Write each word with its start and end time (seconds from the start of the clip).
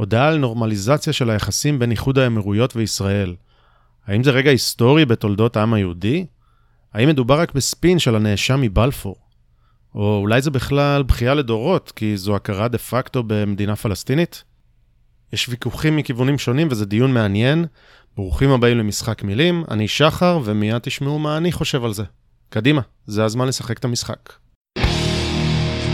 הודעה 0.00 0.28
על 0.28 0.38
נורמליזציה 0.38 1.12
של 1.12 1.30
היחסים 1.30 1.78
בין 1.78 1.90
איחוד 1.90 2.18
האמירויות 2.18 2.76
וישראל. 2.76 3.34
האם 4.06 4.24
זה 4.24 4.30
רגע 4.30 4.50
היסטורי 4.50 5.04
בתולדות 5.04 5.56
העם 5.56 5.74
היהודי? 5.74 6.26
האם 6.94 7.08
מדובר 7.08 7.40
רק 7.40 7.54
בספין 7.54 7.98
של 7.98 8.16
הנאשם 8.16 8.60
מבלפור? 8.60 9.16
או 9.94 10.18
אולי 10.20 10.42
זה 10.42 10.50
בכלל 10.50 11.02
בכייה 11.02 11.34
לדורות, 11.34 11.92
כי 11.96 12.16
זו 12.16 12.36
הכרה 12.36 12.68
דה 12.68 12.78
פקטו 12.78 13.22
במדינה 13.26 13.76
פלסטינית? 13.76 14.44
יש 15.32 15.48
ויכוחים 15.48 15.96
מכיוונים 15.96 16.38
שונים 16.38 16.68
וזה 16.70 16.86
דיון 16.86 17.14
מעניין. 17.14 17.64
ברוכים 18.16 18.50
הבאים 18.50 18.78
למשחק 18.78 19.22
מילים, 19.22 19.64
אני 19.70 19.88
שחר, 19.88 20.40
ומיד 20.44 20.78
תשמעו 20.78 21.18
מה 21.18 21.36
אני 21.36 21.52
חושב 21.52 21.84
על 21.84 21.92
זה. 21.92 22.04
קדימה, 22.48 22.80
זה 23.06 23.24
הזמן 23.24 23.48
לשחק 23.48 23.78
את 23.78 23.84
המשחק. 23.84 24.32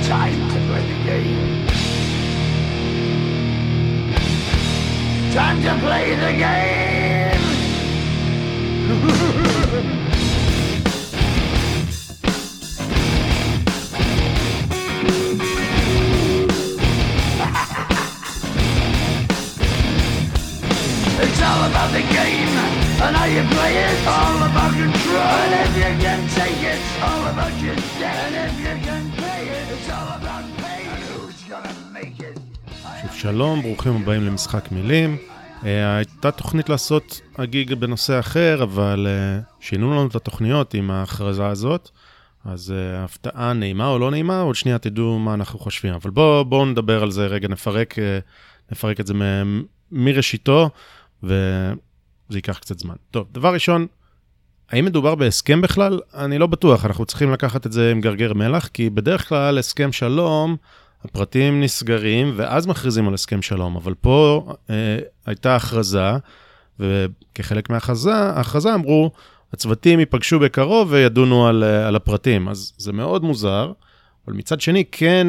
Time 0.09 0.56
Time 5.37 5.61
to 5.61 5.77
play 5.85 6.15
the 6.17 6.33
game. 6.33 7.43
It's 21.19 21.43
all 21.43 21.65
about 21.69 21.93
the 21.93 22.01
game 22.01 22.49
and 23.05 23.15
how 23.15 23.27
you 23.27 23.43
play 23.51 23.77
it. 23.77 24.07
All 24.07 24.37
about 24.39 24.73
control. 24.73 25.21
And 25.21 25.69
if 25.69 25.77
you 25.77 26.03
can 26.03 26.29
take 26.31 26.63
it, 26.63 26.81
it's 26.81 27.03
all 27.03 27.27
about 27.27 27.53
your 27.61 27.75
debt. 27.75 28.33
And 28.33 28.35
if 28.37 28.59
you 28.59 28.75
can 28.87 29.11
pay 29.13 29.49
it, 29.49 29.71
it's 29.71 29.91
all 29.91 30.17
about 30.17 30.45
pain. 30.57 30.89
And 30.89 31.03
who's 31.05 31.43
gonna 31.43 31.75
make 31.93 32.19
it? 32.21 32.36
שלום, 33.27 33.63
ברוכים 33.63 33.97
הבאים 33.97 34.23
למשחק 34.23 34.73
מילים. 34.73 35.17
Uh, 35.61 35.65
הייתה 35.97 36.31
תוכנית 36.31 36.69
לעשות 36.69 37.21
הגיג 37.39 37.75
בנושא 37.75 38.19
אחר, 38.19 38.63
אבל 38.63 39.07
uh, 39.07 39.65
שינו 39.65 39.91
לנו 39.91 40.07
את 40.07 40.15
התוכניות 40.15 40.75
עם 40.75 40.91
ההכרזה 40.91 41.47
הזאת. 41.47 41.91
אז 42.45 42.75
uh, 42.77 43.05
הפתעה 43.05 43.53
נעימה 43.53 43.89
או 43.89 43.99
לא 43.99 44.11
נעימה, 44.11 44.41
עוד 44.41 44.55
שנייה 44.55 44.79
תדעו 44.79 45.19
מה 45.19 45.35
אנחנו 45.35 45.59
חושבים. 45.59 45.95
אבל 45.95 46.11
בואו 46.11 46.45
בוא 46.45 46.67
נדבר 46.67 47.03
על 47.03 47.11
זה 47.11 47.27
רגע, 47.27 47.49
נפרק, 47.49 47.95
נפרק 48.73 49.01
את 49.01 49.07
זה 49.07 49.15
מ- 49.15 49.63
מראשיתו. 49.93 50.71
וזה 51.23 51.75
ייקח 52.31 52.59
קצת 52.59 52.79
זמן. 52.79 52.95
טוב, 53.11 53.27
דבר 53.33 53.55
ראשון, 53.55 53.87
האם 54.71 54.85
מדובר 54.85 55.15
בהסכם 55.15 55.61
בכלל? 55.61 56.01
אני 56.15 56.39
לא 56.39 56.47
בטוח, 56.47 56.85
אנחנו 56.85 57.05
צריכים 57.05 57.33
לקחת 57.33 57.67
את 57.67 57.73
זה 57.73 57.91
עם 57.91 58.01
גרגר 58.01 58.35
מלח, 58.35 58.67
כי 58.67 58.91
בדרך 58.91 59.29
כלל 59.29 59.59
הסכם 59.59 59.93
שלום, 59.93 60.57
הפרטים 61.05 61.61
נסגרים 61.61 62.33
ואז 62.37 62.67
מכריזים 62.67 63.09
על 63.09 63.15
הסכם 63.15 63.43
שלום, 63.43 63.77
אבל 63.77 63.95
פה 63.95 64.47
אה, 64.71 64.99
הייתה 65.27 65.57
הכרזה, 65.57 66.11
וכחלק 66.81 67.71
מההכרזה, 67.71 68.15
ההכרזה 68.15 68.75
אמרו, 68.75 69.11
הצוותים 69.53 70.01
ייפגשו 70.01 70.39
בקרוב 70.39 70.89
וידונו 70.91 71.47
על, 71.47 71.65
אה, 71.65 71.89
על 71.89 71.97
הפרטים. 71.97 72.49
אז 72.49 72.73
זה 72.77 72.93
מאוד 72.93 73.23
מוזר, 73.25 73.73
אבל 74.27 74.37
מצד 74.37 74.61
שני, 74.61 74.85
כן 74.93 75.27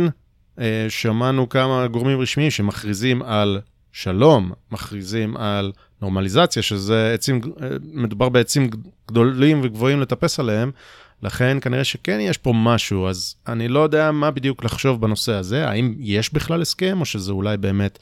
אה, 0.60 0.86
שמענו 0.90 1.50
כמה 1.50 1.88
גורמים 1.88 2.20
רשמיים 2.20 2.52
שמכריזים 2.52 3.22
על 3.22 3.60
שלום, 3.92 4.52
מכריזים 4.72 5.38
על 5.38 5.72
נורמליזציה, 6.02 6.62
שזה 6.62 7.12
עצים, 7.14 7.42
מדובר 7.94 8.30
בעצים 8.30 8.70
גדולים 9.08 9.62
וגבוהים 9.64 10.02
לטפס 10.02 10.40
עליהם, 10.40 10.72
לכן 11.24 11.58
כנראה 11.62 11.84
שכן 11.84 12.20
יש 12.20 12.38
פה 12.38 12.54
משהו, 12.56 13.08
אז 13.08 13.36
אני 13.48 13.68
לא 13.68 13.80
יודע 13.80 14.12
מה 14.12 14.32
בדיוק 14.32 14.64
לחשוב 14.64 15.02
בנושא 15.02 15.32
הזה, 15.34 15.70
האם 15.70 15.96
יש 16.00 16.34
בכלל 16.34 16.62
הסכם, 16.62 16.98
או 17.00 17.06
שזה 17.06 17.32
אולי 17.32 17.58
באמת 17.58 18.00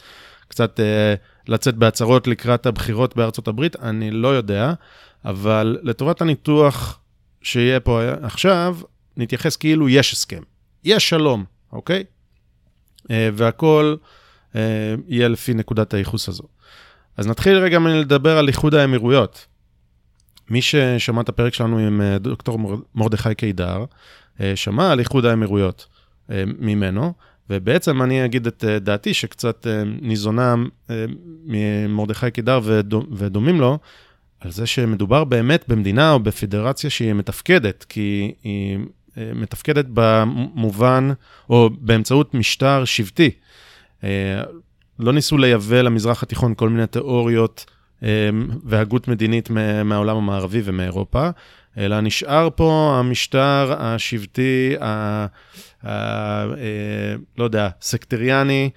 קצת 0.47 0.79
אה, 0.79 1.15
לצאת 1.47 1.75
בהצהרות 1.75 2.27
לקראת 2.27 2.65
הבחירות 2.65 3.15
בארצות 3.15 3.47
הברית, 3.47 3.75
אני 3.75 4.11
לא 4.11 4.27
יודע, 4.27 4.73
אבל 5.25 5.77
לטובת 5.83 6.21
הניתוח 6.21 6.99
שיהיה 7.41 7.79
פה 7.79 8.01
עכשיו, 8.21 8.77
נתייחס 9.17 9.55
כאילו 9.55 9.89
יש 9.89 10.13
הסכם. 10.13 10.41
יש 10.83 11.09
שלום, 11.09 11.43
אוקיי? 11.71 12.03
אה, 13.11 13.29
והכל... 13.33 13.95
אה, 14.55 14.95
יהיה 15.07 15.27
לפי 15.27 15.53
נקודת 15.53 15.93
הייחוס 15.93 16.29
הזו. 16.29 16.43
אז 17.17 17.27
נתחיל 17.27 17.57
רגע 17.57 17.79
מלדבר 17.79 18.37
על 18.37 18.47
איחוד 18.47 18.75
האמירויות. 18.75 19.45
מי 20.49 20.61
ששמע 20.61 21.21
את 21.21 21.29
הפרק 21.29 21.53
שלנו 21.53 21.77
עם 21.77 22.01
אה, 22.01 22.17
דוקטור 22.17 22.59
מרדכי 22.95 23.35
קידר, 23.35 23.85
אה, 24.41 24.55
שמע 24.55 24.91
על 24.91 24.99
איחוד 24.99 25.25
האמירויות 25.25 25.87
ממנו, 26.59 27.13
ובעצם 27.49 28.01
אני 28.01 28.25
אגיד 28.25 28.47
את 28.47 28.63
דעתי 28.81 29.13
שקצת 29.13 29.67
ניזונה 30.01 30.55
ממרדכי 31.45 32.31
קידר 32.31 32.59
ודומים 33.11 33.61
לו, 33.61 33.79
על 34.39 34.51
זה 34.51 34.67
שמדובר 34.67 35.23
באמת 35.23 35.65
במדינה 35.67 36.11
או 36.11 36.19
בפדרציה 36.19 36.89
שהיא 36.89 37.13
מתפקדת, 37.13 37.85
כי 37.89 38.33
היא 38.43 38.79
מתפקדת 39.17 39.85
במובן, 39.93 41.09
או 41.49 41.69
באמצעות 41.79 42.33
משטר 42.33 42.85
שבטי. 42.85 43.31
אה, 44.05 44.43
לא 44.99 45.13
ניסו 45.13 45.37
לייבא 45.37 45.81
למזרח 45.81 46.23
התיכון 46.23 46.53
כל 46.55 46.69
מיני 46.69 46.87
תיאוריות 46.87 47.65
אה, 47.69 47.74
והגות 48.63 49.07
מדינית 49.07 49.49
מהעולם 49.85 50.17
המערבי 50.17 50.61
ומאירופה, 50.63 51.29
אלא 51.77 52.01
נשאר 52.01 52.49
פה 52.55 52.95
המשטר 52.99 53.73
השבטי, 53.77 54.75
ה, 54.81 54.85
ה, 54.85 55.89
אה, 56.43 57.15
לא 57.37 57.43
יודע, 57.43 57.69
סקטריאני 57.81 58.69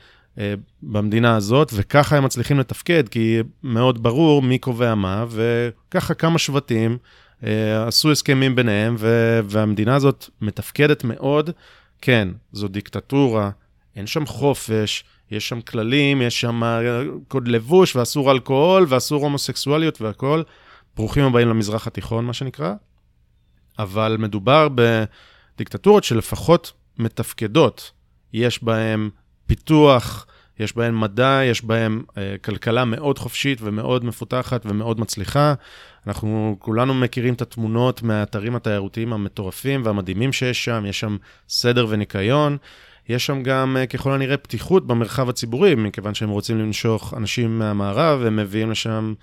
במדינה 0.82 1.36
הזאת, 1.36 1.72
וככה 1.74 2.16
הם 2.16 2.24
מצליחים 2.24 2.58
לתפקד, 2.58 3.08
כי 3.08 3.38
מאוד 3.62 4.02
ברור 4.02 4.42
מי 4.42 4.58
קובע 4.58 4.94
מה, 4.94 5.24
וככה 5.30 6.14
כמה 6.14 6.38
שבטים 6.38 6.98
עשו 7.86 8.12
הסכמים 8.12 8.54
ביניהם, 8.54 8.96
והמדינה 9.44 9.94
הזאת 9.94 10.28
מתפקדת 10.40 11.04
מאוד. 11.04 11.50
כן, 12.00 12.28
זו 12.52 12.68
דיקטטורה, 12.68 13.50
אין 13.96 14.06
שם 14.06 14.26
חופש, 14.26 15.04
יש 15.30 15.48
שם 15.48 15.60
כללים, 15.60 16.22
יש 16.22 16.40
שם 16.40 16.62
קוד 17.28 17.48
לבוש, 17.48 17.96
ואסור 17.96 18.32
אלכוהול, 18.32 18.86
ואסור 18.88 19.22
הומוסקסואליות 19.22 20.00
והכול. 20.02 20.44
ברוכים 20.96 21.24
הבאים 21.24 21.48
למזרח 21.48 21.86
התיכון, 21.86 22.24
מה 22.24 22.32
שנקרא. 22.32 22.74
אבל 23.78 24.16
מדובר 24.18 24.68
בדיקטטורות 25.54 26.04
שלפחות 26.04 26.72
מתפקדות. 26.98 27.90
יש 28.32 28.64
בהן 28.64 29.10
פיתוח, 29.46 30.26
יש 30.58 30.76
בהן 30.76 31.00
מדע, 31.00 31.40
יש 31.44 31.64
בהן 31.64 32.02
אה, 32.18 32.36
כלכלה 32.44 32.84
מאוד 32.84 33.18
חופשית 33.18 33.58
ומאוד 33.62 34.04
מפותחת 34.04 34.66
ומאוד 34.66 35.00
מצליחה. 35.00 35.54
אנחנו 36.06 36.56
כולנו 36.58 36.94
מכירים 36.94 37.34
את 37.34 37.42
התמונות 37.42 38.02
מהאתרים 38.02 38.56
התיירותיים 38.56 39.12
המטורפים 39.12 39.82
והמדהימים 39.84 40.32
שיש 40.32 40.64
שם, 40.64 40.84
יש 40.86 41.00
שם 41.00 41.16
סדר 41.48 41.86
וניקיון. 41.88 42.56
יש 43.08 43.26
שם 43.26 43.42
גם 43.42 43.76
אה, 43.76 43.86
ככל 43.86 44.12
הנראה 44.12 44.36
פתיחות 44.36 44.86
במרחב 44.86 45.28
הציבורי, 45.28 45.74
מכיוון 45.74 46.14
שהם 46.14 46.28
רוצים 46.28 46.58
למשוך 46.58 47.14
אנשים 47.16 47.58
מהמערב, 47.58 48.22
הם 48.22 48.36
מביאים 48.36 48.70
לשם 48.70 49.14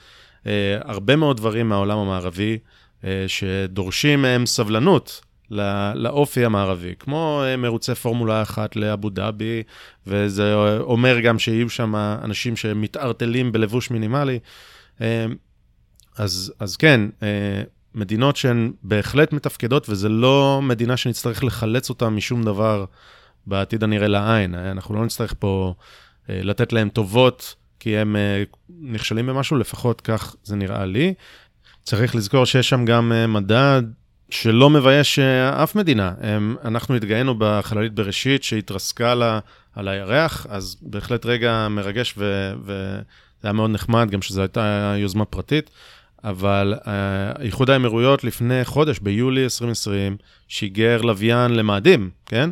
אה, 0.48 0.78
הרבה 0.82 1.16
מאוד 1.16 1.38
דברים 1.38 1.70
מהעולם 1.70 1.98
המערבי, 1.98 2.58
אה, 3.04 3.26
שדורשים 3.28 4.22
מהם 4.22 4.46
סבלנות 4.46 5.22
לא, 5.52 5.94
לאופי 5.94 6.46
המערבי, 6.46 6.94
כמו 7.00 7.42
אה, 7.46 7.58
מרוצי 7.58 7.96
פורמולה 7.96 8.42
אחת 8.42 8.76
לאבו 8.76 9.10
דאבי, 9.10 9.64
וזה 10.08 10.56
אומר 10.80 11.20
גם 11.20 11.40
שיהיו 11.40 11.70
שם 11.70 11.96
אנשים 11.96 12.56
שמתערטלים 12.56 13.52
בלבוש 13.52 13.92
מינימלי. 13.92 14.40
אה, 15.02 15.26
אז, 16.18 16.54
אז 16.60 16.76
כן, 16.78 17.02
אה, 17.24 17.62
מדינות 17.96 18.36
שהן 18.36 18.72
בהחלט 18.84 19.34
מתפקדות, 19.34 19.90
וזה 19.90 20.10
לא 20.10 20.60
מדינה 20.64 20.98
שנצטרך 20.98 21.44
לחלץ 21.44 21.90
אותה 21.90 22.10
משום 22.10 22.44
דבר. 22.44 22.86
בעתיד 23.48 23.84
הנראה 23.84 24.08
לעין. 24.08 24.56
אנחנו 24.56 24.96
לא 24.96 25.06
נצטרך 25.06 25.34
פה 25.40 25.74
אה, 26.30 26.40
לתת 26.44 26.74
להם 26.74 26.90
טובות 26.90 27.56
כי 27.80 27.98
הם 27.98 28.16
אה, 28.16 28.44
נכשלים 28.82 29.26
במשהו, 29.26 29.58
לפחות 29.58 30.02
כך 30.02 30.36
זה 30.44 30.56
נראה 30.56 30.86
לי. 30.86 31.14
צריך 31.84 32.16
לזכור 32.16 32.46
שיש 32.46 32.70
שם 32.70 32.86
גם 32.86 33.12
אה, 33.12 33.28
מדע 33.28 33.80
שלא 34.30 34.70
מבייש 34.70 35.20
אף 35.20 35.76
מדינה. 35.76 36.14
אנחנו 36.66 36.96
התגאינו 36.96 37.36
בחללית 37.38 37.94
בראשית 37.94 38.44
שהתרסקה 38.44 39.16
לה, 39.16 39.40
על 39.74 39.88
הירח, 39.88 40.48
אז 40.50 40.78
בהחלט 40.82 41.26
רגע 41.26 41.68
מרגש 41.70 42.14
וזה 42.18 43.02
היה 43.44 43.54
מאוד 43.54 43.70
נחמד, 43.70 44.08
גם 44.12 44.22
שזו 44.22 44.42
הייתה 44.42 44.96
יוזמה 44.98 45.26
פרטית. 45.26 45.70
אבל 46.24 46.74
איחוד 47.40 47.70
האמירויות 47.70 48.24
לפני 48.24 48.66
חודש, 48.66 49.00
ביולי 49.00 49.44
2020, 49.44 50.18
שיגר 50.48 51.02
לוויין 51.02 51.56
למאדים, 51.56 52.10
כן? 52.26 52.50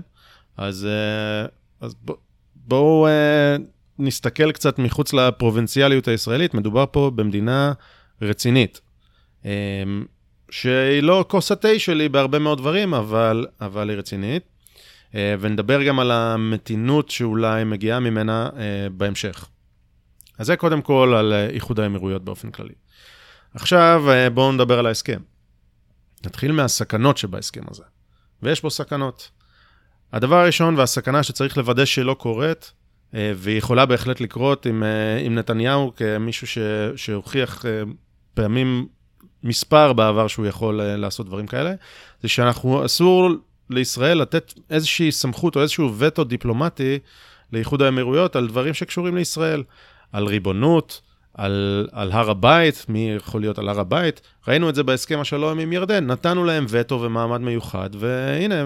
אז, 0.58 0.86
אה, 0.86 1.46
אז 1.82 1.96
בואו 2.02 2.18
בוא, 2.56 3.08
אה, 3.08 3.56
נסתכל 4.00 4.52
קצת 4.52 4.80
מחוץ 4.80 5.14
לפרובינציאליות 5.14 6.08
הישראלית, 6.08 6.54
מדובר 6.54 6.86
פה 6.92 7.12
במדינה 7.16 7.74
רצינית, 8.22 8.82
אה, 9.46 9.52
שהיא 10.50 11.04
לא 11.04 11.26
כוס 11.28 11.52
התה 11.52 11.80
שלי 11.80 12.10
בהרבה 12.10 12.40
מאוד 12.40 12.58
דברים, 12.58 12.94
אבל, 12.94 13.46
אבל 13.62 13.90
היא 13.90 13.98
רצינית. 13.98 14.44
ונדבר 15.40 15.84
גם 15.84 16.00
על 16.00 16.12
המתינות 16.12 17.10
שאולי 17.10 17.64
מגיעה 17.64 18.00
ממנה 18.00 18.50
בהמשך. 18.98 19.48
אז 20.38 20.48
זה 20.48 20.56
קודם 20.56 20.82
כל 20.82 21.14
על 21.18 21.34
איחוד 21.34 21.80
האמירויות 21.80 22.24
באופן 22.24 22.52
כללי. 22.52 22.74
עכשיו 23.54 24.04
בואו 24.34 24.52
נדבר 24.52 24.80
על 24.80 24.86
ההסכם. 24.86 25.20
נתחיל 26.26 26.52
מהסכנות 26.52 27.18
שבהסכם 27.18 27.62
הזה, 27.70 27.84
ויש 28.44 28.62
בו 28.62 28.70
סכנות. 28.70 29.30
הדבר 30.14 30.36
הראשון 30.36 30.76
והסכנה 30.76 31.24
שצריך 31.24 31.58
לוודא 31.58 31.86
שלא 31.86 32.14
קורית, 32.14 32.72
אה, 33.16 33.32
והיא 33.36 33.58
יכולה 33.58 33.86
בהחלט 33.86 34.22
לקרות 34.22 34.66
עם, 34.66 34.84
עם 35.26 35.36
נתניהו 35.36 35.92
כמישהו 35.96 36.48
ש, 36.48 36.58
שהוכיח 36.96 37.66
פעמים 38.34 38.88
מספר 39.44 39.94
בעבר 39.94 40.28
שהוא 40.28 40.46
יכול 40.46 40.82
לעשות 40.82 41.26
דברים 41.26 41.48
כאלה, 41.48 41.74
זה 42.22 42.28
שאנחנו, 42.30 42.86
אסור 42.86 43.30
לישראל 43.70 44.18
לתת 44.18 44.54
איזושהי 44.70 45.12
סמכות 45.12 45.56
או 45.56 45.62
איזשהו 45.62 45.98
וטו 45.98 46.24
דיפלומטי 46.24 47.00
לאיחוד 47.54 47.82
האמירויות 47.82 48.36
על 48.36 48.48
דברים 48.48 48.74
שקשורים 48.74 49.16
לישראל, 49.16 49.64
על 50.12 50.28
ריבונות, 50.28 51.02
על, 51.34 51.88
על 51.92 52.12
הר 52.12 52.30
הבית, 52.30 52.86
מי 52.90 53.12
יכול 53.16 53.42
להיות 53.42 53.60
על 53.60 53.70
הר 53.70 53.80
הבית. 53.80 54.22
ראינו 54.48 54.70
את 54.70 54.76
זה 54.76 54.84
בהסכם 54.84 55.20
השלום 55.20 55.60
עם 55.60 55.74
ירדן, 55.74 56.08
נתנו 56.08 56.44
להם 56.44 56.66
וטו 56.70 57.02
ומעמד 57.02 57.42
מיוחד, 57.42 57.90
והנה, 58.00 58.66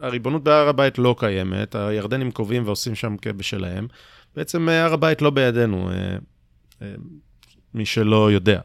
הריבונות 0.00 0.44
בהר 0.44 0.68
הבית 0.68 0.98
לא 0.98 1.14
קיימת, 1.18 1.74
הירדנים 1.74 2.30
קובעים 2.30 2.62
ועושים 2.66 2.94
שם 2.94 3.16
בשלהם. 3.36 3.86
בעצם 4.36 4.68
הר 4.68 4.92
הבית 4.92 5.22
לא 5.22 5.30
בידינו, 5.30 5.90
אה, 5.90 6.16
אה, 6.82 6.94
מי 7.74 7.86
שלא 7.86 8.32
יודע. 8.32 8.60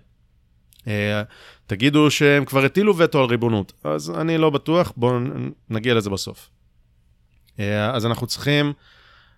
אה, 0.87 1.23
תגידו 1.67 2.11
שהם 2.11 2.45
כבר 2.45 2.65
הטילו 2.65 2.97
וטו 2.97 3.19
על 3.19 3.25
ריבונות, 3.25 3.73
אז 3.83 4.09
אני 4.09 4.37
לא 4.37 4.49
בטוח, 4.49 4.93
בואו 4.97 5.19
נגיע 5.69 5.93
לזה 5.93 6.09
בסוף. 6.09 6.49
אז 7.93 8.05
אנחנו 8.05 8.27
צריכים 8.27 8.73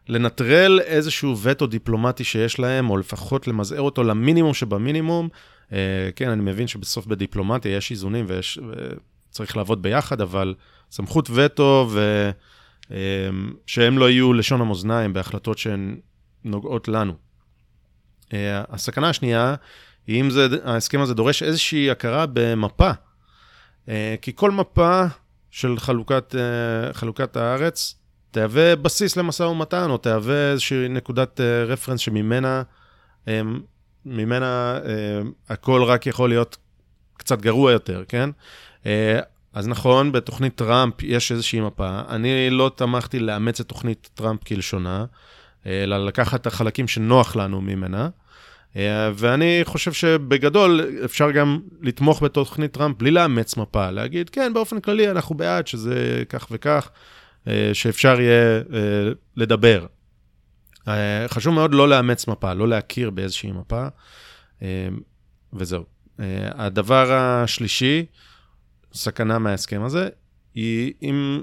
לנטרל 0.07 0.79
איזשהו 0.79 1.37
וטו 1.41 1.67
דיפלומטי 1.67 2.23
שיש 2.23 2.59
להם, 2.59 2.89
או 2.89 2.97
לפחות 2.97 3.47
למזער 3.47 3.81
אותו 3.81 4.03
למינימום 4.03 4.53
שבמינימום. 4.53 5.29
Uh, 5.69 5.71
כן, 6.15 6.29
אני 6.29 6.41
מבין 6.41 6.67
שבסוף 6.67 7.05
בדיפלומטיה 7.05 7.75
יש 7.75 7.91
איזונים 7.91 8.25
ויש, 8.27 8.59
וצריך 9.29 9.57
לעבוד 9.57 9.81
ביחד, 9.81 10.21
אבל 10.21 10.55
סמכות 10.91 11.29
וטו, 11.33 11.87
ו, 11.91 12.29
uh, 12.83 12.91
שהם 13.65 13.97
לא 13.97 14.09
יהיו 14.09 14.33
לשון 14.33 14.61
המאזניים 14.61 15.13
בהחלטות 15.13 15.57
שהן 15.57 15.99
נוגעות 16.43 16.87
לנו. 16.87 17.13
Uh, 18.25 18.33
הסכנה 18.69 19.09
השנייה, 19.09 19.55
היא 20.07 20.21
אם 20.21 20.29
זה, 20.29 20.47
ההסכם 20.63 21.01
הזה 21.01 21.13
דורש 21.13 21.43
איזושהי 21.43 21.91
הכרה 21.91 22.25
במפה. 22.33 22.91
Uh, 23.85 23.89
כי 24.21 24.31
כל 24.35 24.51
מפה 24.51 25.05
של 25.51 25.79
חלוקת, 25.79 26.35
uh, 26.35 26.93
חלוקת 26.93 27.37
הארץ, 27.37 27.98
תהווה 28.31 28.75
בסיס 28.75 29.17
למשא 29.17 29.43
ומתן, 29.43 29.89
או 29.89 29.97
תהווה 29.97 30.51
איזושהי 30.51 30.89
נקודת 30.89 31.39
רפרנס 31.67 31.99
אה, 31.99 32.03
שממנה 32.03 32.61
אה, 33.27 33.41
ממנה 34.05 34.79
אה, 34.85 35.21
הכל 35.49 35.83
רק 35.83 36.07
יכול 36.07 36.29
להיות 36.29 36.57
קצת 37.17 37.41
גרוע 37.41 37.71
יותר, 37.71 38.03
כן? 38.07 38.29
אז 39.53 39.67
נכון, 39.67 40.11
בתוכנית 40.11 40.55
טראמפ 40.55 40.93
יש 41.03 41.31
איזושהי 41.31 41.59
מפה. 41.59 42.01
אני 42.09 42.49
לא 42.49 42.71
תמכתי 42.75 43.19
לאמץ 43.19 43.59
את 43.59 43.67
תוכנית 43.67 44.09
טראמפ 44.13 44.43
כלשונה, 44.43 45.05
אלא 45.65 46.05
לקחת 46.05 46.41
את 46.41 46.47
החלקים 46.47 46.87
שנוח 46.87 47.35
לנו 47.35 47.61
ממנה. 47.61 48.09
ואני 49.13 49.61
חושב 49.63 49.93
שבגדול 49.93 50.81
אפשר 51.05 51.31
גם 51.31 51.59
לתמוך 51.81 52.23
בתוכנית 52.23 52.71
טראמפ 52.71 52.97
בלי 52.97 53.11
לאמץ 53.11 53.57
מפה, 53.57 53.91
להגיד, 53.91 54.29
כן, 54.29 54.53
באופן 54.53 54.79
כללי 54.79 55.11
אנחנו 55.11 55.35
בעד 55.35 55.67
שזה 55.67 56.23
כך 56.29 56.47
וכך. 56.51 56.89
אה, 57.49 57.69
שאפשר 57.73 58.21
יהיה 58.21 58.57
אה, 58.73 59.11
לדבר. 59.35 59.85
אה, 60.87 61.25
חשוב 61.27 61.53
מאוד 61.53 61.73
לא 61.73 61.89
לאמץ 61.89 62.27
מפה, 62.27 62.53
לא 62.53 62.67
להכיר 62.67 63.09
באיזושהי 63.09 63.51
מפה, 63.51 63.87
וזהו. 65.53 65.83
הדבר 66.51 67.13
השלישי, 67.13 68.05
סכנה 68.93 69.39
מההסכם 69.39 69.83
הזה, 69.83 70.09
היא 70.55 70.93
אם, 71.01 71.41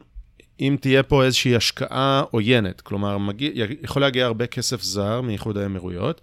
אם 0.61 0.77
תהיה 0.81 1.03
פה 1.03 1.25
איזושהי 1.25 1.57
השקעה 1.57 2.23
עוינת, 2.31 2.81
כלומר, 2.81 3.19
מגיע, 3.19 3.67
יכול 3.83 4.03
להגיע 4.03 4.27
הרבה 4.27 4.47
כסף 4.47 4.83
זר 4.83 5.21
מאיחוד 5.21 5.59
האמירויות, 5.59 6.21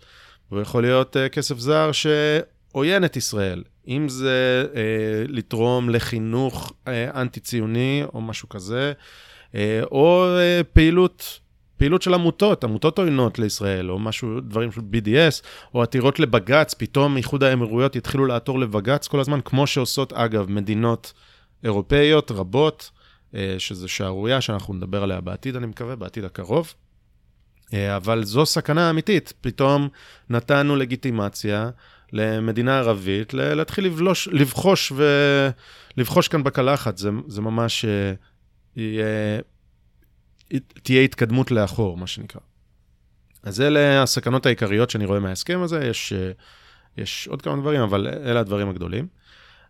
ויכול 0.52 0.84
להיות 0.84 1.18
כסף 1.32 1.60
זר 1.60 1.92
שעוין 1.92 3.06
את 3.06 3.16
ישראל. 3.18 3.64
אם 3.88 4.10
זה 4.10 4.68
אה, 4.76 5.24
לתרום 5.28 5.90
לחינוך 5.90 6.74
אה, 6.88 7.22
אנטי-ציוני 7.22 8.04
או 8.14 8.22
משהו 8.22 8.50
כזה, 8.50 8.88
אה, 8.88 8.94
או 9.92 10.26
אה, 10.38 10.62
פעילות, 10.74 11.40
פעילות 11.78 12.02
של 12.02 12.14
עמותות, 12.14 12.64
עמותות 12.64 13.00
עוינות 13.00 13.40
לישראל, 13.40 13.92
או 13.92 14.00
משהו, 14.00 14.40
דברים 14.40 14.72
של 14.72 14.82
BDS, 14.82 15.46
או 15.74 15.84
עתירות 15.84 16.20
לבג"ץ, 16.20 16.74
פתאום 16.74 17.18
איחוד 17.18 17.44
האמירויות 17.44 17.96
יתחילו 17.96 18.26
לעתור 18.26 18.60
לבג"ץ 18.60 19.08
כל 19.08 19.20
הזמן, 19.20 19.40
כמו 19.46 19.68
שעושות, 19.68 20.14
אגב, 20.14 20.50
מדינות 20.50 21.14
אירופאיות 21.64 22.32
רבות, 22.32 22.92
אה, 23.36 23.56
שזו 23.58 23.90
שערורייה 23.90 24.42
שאנחנו 24.42 24.74
נדבר 24.74 25.04
עליה 25.04 25.22
בעתיד, 25.22 25.56
אני 25.56 25.68
מקווה, 25.68 25.96
בעתיד 25.96 26.24
הקרוב. 26.24 26.74
אבל 27.96 28.24
זו 28.24 28.46
סכנה 28.46 28.90
אמיתית, 28.90 29.34
פתאום 29.42 29.90
נתנו 30.30 30.76
לגיטימציה 30.76 31.70
למדינה 32.12 32.80
ערבית 32.80 33.34
להתחיל 33.34 33.86
לבלוש, 33.86 34.28
לבחוש 34.32 34.94
ולבחוש 35.96 36.28
כאן 36.28 36.44
בקלחת, 36.44 36.98
זה, 36.98 37.10
זה 37.28 37.42
ממש 37.42 37.86
יהיה, 38.76 39.40
תהיה 40.84 41.02
התקדמות 41.02 41.52
לאחור, 41.52 41.98
מה 41.98 42.08
שנקרא. 42.08 42.42
אז 43.44 43.62
אלה 43.62 44.04
הסכנות 44.04 44.46
העיקריות 44.46 44.90
שאני 44.90 45.06
רואה 45.06 45.20
מההסכם 45.20 45.62
הזה, 45.62 45.86
יש, 45.86 46.14
יש 46.98 47.28
עוד 47.28 47.42
כמה 47.42 47.62
דברים, 47.62 47.82
אבל 47.82 48.08
אלה 48.08 48.40
הדברים 48.40 48.70
הגדולים. 48.70 49.08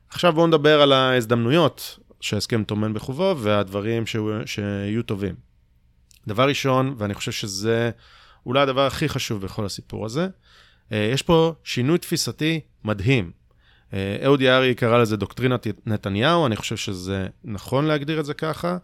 עכשיו 0.10 0.34
בואו 0.34 0.48
נדבר 0.48 0.82
על 0.82 0.92
ההזדמנויות 0.92 2.00
שההסכם 2.20 2.64
טומן 2.64 2.94
בחובו 2.94 3.36
והדברים 3.38 4.06
שהוא, 4.06 4.32
שיהיו 4.46 5.04
טובים. 5.04 5.36
דבר 6.28 6.48
ראשון, 6.48 6.96
ואני 6.98 7.14
חושב 7.14 7.32
שזה 7.32 7.92
אולי 8.46 8.62
הדבר 8.62 8.86
הכי 8.86 9.10
חשוב 9.10 9.42
בכל 9.42 9.66
הסיפור 9.66 10.06
הזה, 10.06 10.28
אה, 10.92 11.10
יש 11.14 11.22
פה 11.22 11.54
שינוי 11.64 11.98
תפיסתי 11.98 12.60
מדהים. 12.84 13.32
אה, 13.94 14.18
אהוד 14.26 14.42
יערי 14.42 14.76
קרא 14.76 14.98
לזה 14.98 15.18
דוקטרינת 15.18 15.68
נתניהו, 15.86 16.46
אני 16.46 16.56
חושב 16.56 16.78
שזה 16.78 17.28
נכון 17.44 17.86
להגדיר 17.86 18.20
את 18.20 18.26
זה 18.26 18.34
ככה. 18.34 18.78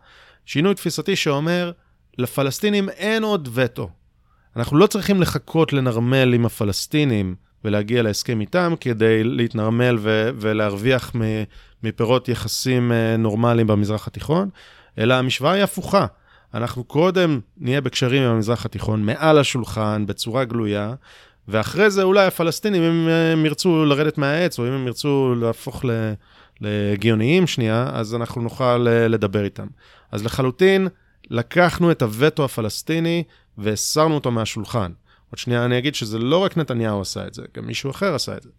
שינוי 0.46 0.76
תפיסתי 0.76 1.16
שאומר, 1.16 1.72
לפלסטינים 2.18 2.90
אין 2.90 3.24
עוד 3.24 3.50
וטו. 3.54 3.90
אנחנו 4.56 4.78
לא 4.78 4.88
צריכים 4.88 5.22
לחכות 5.22 5.74
לנרמל 5.74 6.34
עם 6.34 6.46
הפלסטינים 6.46 7.36
ולהגיע 7.64 8.02
להסכם 8.02 8.42
איתם 8.42 8.74
כדי 8.80 9.24
להתנרמל 9.24 9.98
ו- 10.00 10.30
ולהרוויח 10.36 11.14
מפירות 11.84 12.30
יחסים 12.30 12.92
אה, 12.92 13.18
נורמליים 13.18 13.68
במזרח 13.68 14.08
התיכון, 14.08 14.50
אלא 14.98 15.14
המשוואה 15.14 15.52
היא 15.52 15.64
הפוכה. 15.64 16.06
אנחנו 16.54 16.84
קודם 16.84 17.40
נהיה 17.58 17.82
בקשרים 17.82 18.24
עם 18.24 18.30
המזרח 18.30 18.66
התיכון, 18.66 19.06
מעל 19.06 19.38
השולחן, 19.38 20.06
בצורה 20.06 20.46
גלויה, 20.46 20.94
ואחרי 21.50 21.90
זה 21.90 22.04
אולי 22.04 22.26
הפלסטינים, 22.26 22.84
אם 22.84 23.08
הם 23.10 23.46
ירצו 23.46 23.86
לרדת 23.86 24.18
מהעץ, 24.18 24.60
או 24.60 24.68
אם 24.68 24.72
הם 24.72 24.88
ירצו 24.88 25.36
להפוך 25.36 25.86
לגיוניים 26.62 27.48
שנייה, 27.48 27.90
אז 27.94 28.16
אנחנו 28.16 28.42
נוכל 28.42 28.88
אה, 28.88 29.08
לדבר 29.08 29.44
איתם. 29.44 29.68
אז 30.12 30.26
לחלוטין, 30.26 30.88
לקחנו 31.30 31.92
את 31.92 32.02
הווטו 32.02 32.46
הפלסטיני 32.46 33.24
והסרנו 33.58 34.16
אותו 34.16 34.32
מהשולחן. 34.32 34.92
עוד 35.32 35.38
שנייה 35.38 35.66
אני 35.66 35.78
אגיד 35.78 35.96
שזה 35.96 36.20
לא 36.20 36.38
רק 36.38 36.58
נתניהו 36.58 37.02
עשה 37.02 37.28
את 37.28 37.34
זה, 37.34 37.42
גם 37.58 37.68
מישהו 37.68 37.92
אחר 37.92 38.16
עשה 38.16 38.38
את 38.38 38.44
זה. 38.44 38.50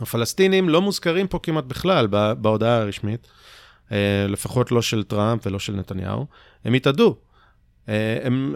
הפלסטינים 0.00 0.68
לא 0.68 0.82
מוזכרים 0.82 1.26
פה 1.28 1.38
כמעט 1.42 1.64
בכלל 1.64 2.06
בהודעה 2.38 2.76
הרשמית, 2.76 3.28
אה, 3.92 4.26
לפחות 4.28 4.72
לא 4.72 4.82
של 4.82 5.02
טראמפ 5.02 5.46
ולא 5.46 5.58
של 5.58 5.72
נתניהו. 5.72 6.26
הם 6.64 6.74
התאדו. 6.74 7.16
אה, 7.88 8.18
הם 8.22 8.54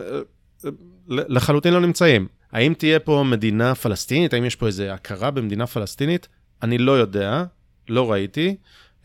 לחלוטין 1.08 1.74
לא 1.74 1.80
נמצאים. 1.80 2.28
האם 2.52 2.74
תהיה 2.74 3.00
פה 3.00 3.24
מדינה 3.26 3.74
פלסטינית? 3.74 4.34
האם 4.34 4.44
יש 4.44 4.56
פה 4.56 4.66
איזו 4.66 4.84
הכרה 4.84 5.30
במדינה 5.30 5.66
פלסטינית? 5.66 6.28
אני 6.62 6.78
לא 6.78 6.92
יודע, 6.92 7.44
לא 7.88 8.12
ראיתי, 8.12 8.56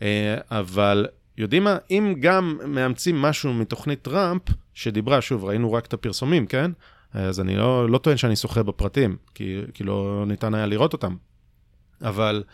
אה, 0.02 0.36
אבל 0.50 1.06
יודעים 1.38 1.64
מה? 1.64 1.76
אם 1.90 2.14
גם 2.20 2.58
מאמצים 2.66 3.22
משהו 3.22 3.54
מתוכנית 3.54 4.02
טראמפ, 4.02 4.42
שדיברה, 4.74 5.20
שוב, 5.20 5.44
ראינו 5.44 5.72
רק 5.72 5.86
את 5.86 5.92
הפרסומים, 5.92 6.46
כן? 6.46 6.70
אז 7.12 7.40
אני 7.40 7.56
לא, 7.56 7.90
לא 7.90 7.98
טוען 7.98 8.16
שאני 8.16 8.36
שוחה 8.36 8.62
בפרטים, 8.62 9.16
כי, 9.34 9.60
כי 9.74 9.84
לא 9.84 10.24
ניתן 10.26 10.54
היה 10.54 10.66
לראות 10.66 10.92
אותם. 10.92 11.16
אבל 12.02 12.44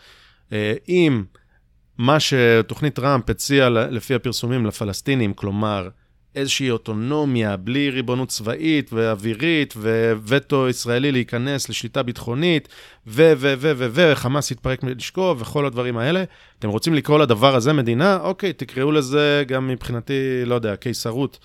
אה, 0.51 0.73
אם 0.87 1.23
מה 1.97 2.19
שתוכנית 2.19 2.95
טראמפ 2.95 3.29
הציעה 3.29 3.69
לפי 3.69 4.15
הפרסומים 4.15 4.65
לפלסטינים, 4.65 5.33
כלומר, 5.33 5.89
איזושהי 6.35 6.71
אוטונומיה, 6.71 7.57
בלי 7.57 7.89
ריבונות 7.89 8.29
צבאית 8.29 8.93
ואווירית, 8.93 9.73
ווטו 10.27 10.69
ישראלי 10.69 11.11
להיכנס 11.11 11.69
לשליטה 11.69 12.03
ביטחונית, 12.03 12.67
ו, 13.07 13.33
ו, 13.37 13.53
ו, 13.57 13.71
ו, 13.75 13.87
ו, 13.91 14.15
חמאס 14.15 14.51
יתפרק 14.51 14.83
מלשקו, 14.83 15.35
וכל 15.39 15.65
הדברים 15.65 15.97
האלה. 15.97 16.23
אתם 16.59 16.69
רוצים 16.69 16.93
לקרוא 16.93 17.19
לדבר 17.19 17.55
הזה 17.55 17.73
מדינה? 17.73 18.17
אוקיי, 18.21 18.53
תקראו 18.53 18.91
לזה 18.91 19.43
גם 19.47 19.67
מבחינתי, 19.67 20.45
לא 20.45 20.55
יודע, 20.55 20.75
קיסרות. 20.75 21.39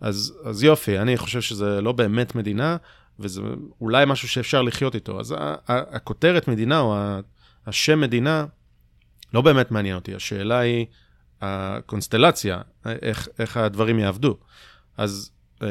אז, 0.00 0.34
אז 0.44 0.62
יופי, 0.62 0.98
אני 0.98 1.16
חושב 1.16 1.40
שזה 1.40 1.80
לא 1.80 1.92
באמת 1.92 2.34
מדינה. 2.34 2.76
וזה 3.18 3.42
אולי 3.80 4.04
משהו 4.06 4.28
שאפשר 4.28 4.62
לחיות 4.62 4.94
איתו. 4.94 5.20
אז 5.20 5.34
הכותרת 5.68 6.48
מדינה, 6.48 6.80
או 6.80 6.96
השם 7.66 8.00
מדינה, 8.00 8.46
לא 9.34 9.40
באמת 9.40 9.70
מעניין 9.70 9.94
אותי. 9.94 10.14
השאלה 10.14 10.58
היא 10.58 10.86
הקונסטלציה, 11.40 12.60
איך, 12.86 13.28
איך 13.38 13.56
הדברים 13.56 13.98
יעבדו. 13.98 14.36
אז 14.96 15.30
אה, 15.62 15.68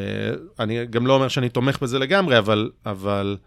אני 0.60 0.86
גם 0.86 1.08
לא 1.08 1.16
אומר 1.16 1.28
שאני 1.28 1.50
תומך 1.50 1.80
בזה 1.82 2.00
לגמרי, 2.00 2.38
אבל, 2.38 2.72
אבל 2.86 3.38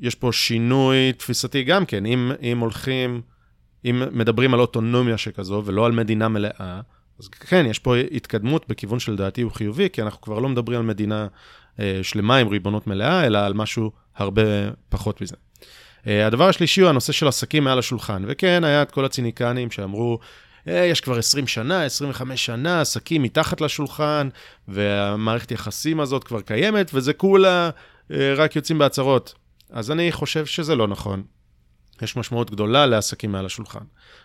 יש 0.00 0.14
פה 0.14 0.32
שינוי 0.32 1.12
תפיסתי 1.12 1.64
גם 1.64 1.86
כן. 1.86 2.06
אם, 2.06 2.32
אם 2.42 2.58
הולכים, 2.58 3.20
אם 3.84 4.02
מדברים 4.12 4.54
על 4.54 4.60
אוטונומיה 4.60 5.18
שכזו 5.18 5.62
ולא 5.64 5.86
על 5.86 5.92
מדינה 5.92 6.28
מלאה, 6.28 6.80
אז 7.18 7.28
כן, 7.28 7.66
יש 7.66 7.78
פה 7.78 7.96
התקדמות 7.96 8.68
בכיוון 8.68 8.98
שלדעתי 8.98 9.42
הוא 9.42 9.52
חיובי, 9.52 9.90
כי 9.92 10.02
אנחנו 10.02 10.20
כבר 10.20 10.38
לא 10.38 10.48
מדברים 10.48 10.80
על 10.80 10.86
מדינה 10.86 11.26
אה, 11.80 12.00
שלמה 12.02 12.36
עם 12.36 12.48
ריבונות 12.48 12.86
מלאה, 12.86 13.26
אלא 13.26 13.38
על 13.38 13.54
משהו 13.54 13.92
הרבה 14.16 14.42
פחות 14.88 15.20
מזה. 15.20 15.36
אה, 16.06 16.26
הדבר 16.26 16.48
השלישי 16.48 16.80
הוא 16.80 16.88
הנושא 16.88 17.12
של 17.12 17.28
עסקים 17.28 17.64
מעל 17.64 17.78
השולחן. 17.78 18.24
וכן, 18.26 18.64
היה 18.64 18.82
את 18.82 18.90
כל 18.90 19.04
הציניקנים 19.04 19.70
שאמרו, 19.70 20.18
יש 20.66 21.00
כבר 21.00 21.18
20 21.18 21.46
שנה, 21.46 21.84
25 21.84 22.46
שנה, 22.46 22.80
עסקים 22.80 23.22
מתחת 23.22 23.60
לשולחן, 23.60 24.28
והמערכת 24.68 25.50
יחסים 25.50 26.00
הזאת 26.00 26.24
כבר 26.24 26.40
קיימת, 26.40 26.90
וזה 26.94 27.12
כולה 27.12 27.70
אה, 28.10 28.34
רק 28.36 28.56
יוצאים 28.56 28.78
בהצהרות. 28.78 29.34
אז 29.70 29.90
אני 29.90 30.12
חושב 30.12 30.46
שזה 30.46 30.74
לא 30.74 30.88
נכון. 30.88 31.22
יש 32.02 32.16
משמעות 32.16 32.50
גדולה 32.50 32.86
לעסקים 32.86 33.32
מעל 33.32 33.46
השולחן. 33.46 33.84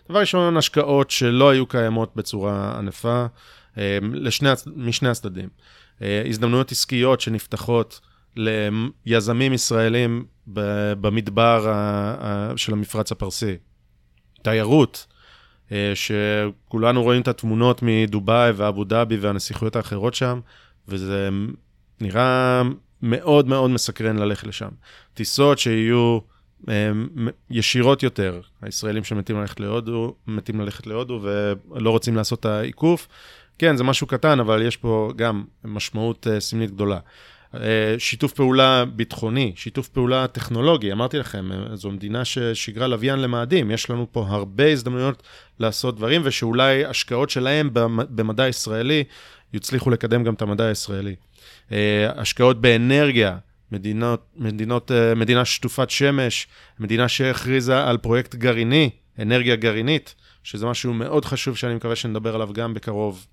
דבר 0.09 0.19
ראשון, 0.19 0.57
השקעות 0.57 1.11
שלא 1.11 1.49
היו 1.49 1.65
קיימות 1.65 2.15
בצורה 2.15 2.77
ענפה 2.77 3.25
לשני, 4.01 4.49
משני 4.75 5.09
הצדדים. 5.09 5.49
הזדמנויות 6.01 6.71
עסקיות 6.71 7.21
שנפתחות 7.21 7.99
ליזמים 9.05 9.53
ישראלים 9.53 10.25
במדבר 11.01 11.73
של 12.55 12.73
המפרץ 12.73 13.11
הפרסי. 13.11 13.55
תיירות, 14.43 15.07
אה, 15.09 15.18
שכולנו 15.95 17.03
רואים 17.03 17.21
את 17.21 17.27
התמונות 17.27 17.81
מדובאי 17.83 18.51
ואבו 18.51 18.83
דאבי 18.83 19.17
והנסיכויות 19.17 19.75
האחרות 19.75 20.13
שם, 20.13 20.39
וזה 20.87 21.29
נראה 22.01 22.61
מאוד 23.01 23.47
מאוד 23.47 23.71
מסקרן 23.71 24.15
ללכת 24.15 24.47
לשם. 24.47 24.69
טיסות 25.13 25.59
שיהיו 25.59 26.19
אה, 26.69 26.91
ישירות 27.49 28.03
יותר, 28.03 28.41
הישראלים 28.61 29.03
שמתים 29.03 29.39
ללכת 29.41 29.59
להודו, 29.59 30.15
מתים 30.27 30.61
ללכת 30.61 30.87
להודו 30.87 31.21
ולא 31.23 31.89
רוצים 31.89 32.15
לעשות 32.15 32.39
את 32.39 32.45
העיקוף. 32.45 33.07
כן, 33.57 33.77
זה 33.77 33.83
משהו 33.83 34.07
קטן, 34.07 34.39
אבל 34.39 34.61
יש 34.61 34.77
פה 34.77 35.11
גם 35.15 35.43
משמעות 35.63 36.27
אה, 36.27 36.39
סמלית 36.39 36.71
גדולה. 36.71 36.99
אה, 37.55 37.95
שיתוף 37.97 38.33
פעולה 38.33 38.85
ביטחוני, 38.85 39.53
שיתוף 39.55 39.87
פעולה 39.87 40.27
טכנולוגי, 40.27 40.91
אמרתי 40.91 41.17
לכם, 41.17 41.51
אה, 41.51 41.75
זו 41.75 41.91
מדינה 41.91 42.25
ששיגרה 42.25 42.87
לוויין 42.87 43.19
למאדים, 43.19 43.71
יש 43.71 43.89
לנו 43.89 44.07
פה 44.11 44.25
הרבה 44.29 44.71
הזדמנויות 44.71 45.23
לעשות 45.59 45.95
דברים, 45.95 46.21
ושאולי 46.23 46.85
השקעות 46.85 47.29
שלהם 47.29 47.69
במדע 48.09 48.43
הישראלי 48.43 49.03
יצליחו 49.53 49.89
לקדם 49.89 50.23
גם 50.23 50.33
את 50.33 50.41
המדע 50.41 50.65
הישראלי. 50.65 51.15
אה, 51.71 52.11
השקעות 52.15 52.61
באנרגיה, 52.61 53.37
מדינות, 53.71 54.25
מדינות, 54.35 54.91
מדינה 55.15 55.45
שטופת 55.45 55.89
שמש, 55.89 56.47
מדינה 56.79 57.07
שהכריזה 57.07 57.83
על 57.83 57.97
פרויקט 57.97 58.35
גרעיני, 58.35 58.89
אנרגיה 59.21 59.55
גרעינית, 59.55 60.15
שזה 60.43 60.65
משהו 60.65 60.93
מאוד 60.93 61.25
חשוב 61.25 61.57
שאני 61.57 61.75
מקווה 61.75 61.95
שנדבר 61.95 62.35
עליו 62.35 62.53
גם 62.53 62.73
בקרוב. 62.73 63.27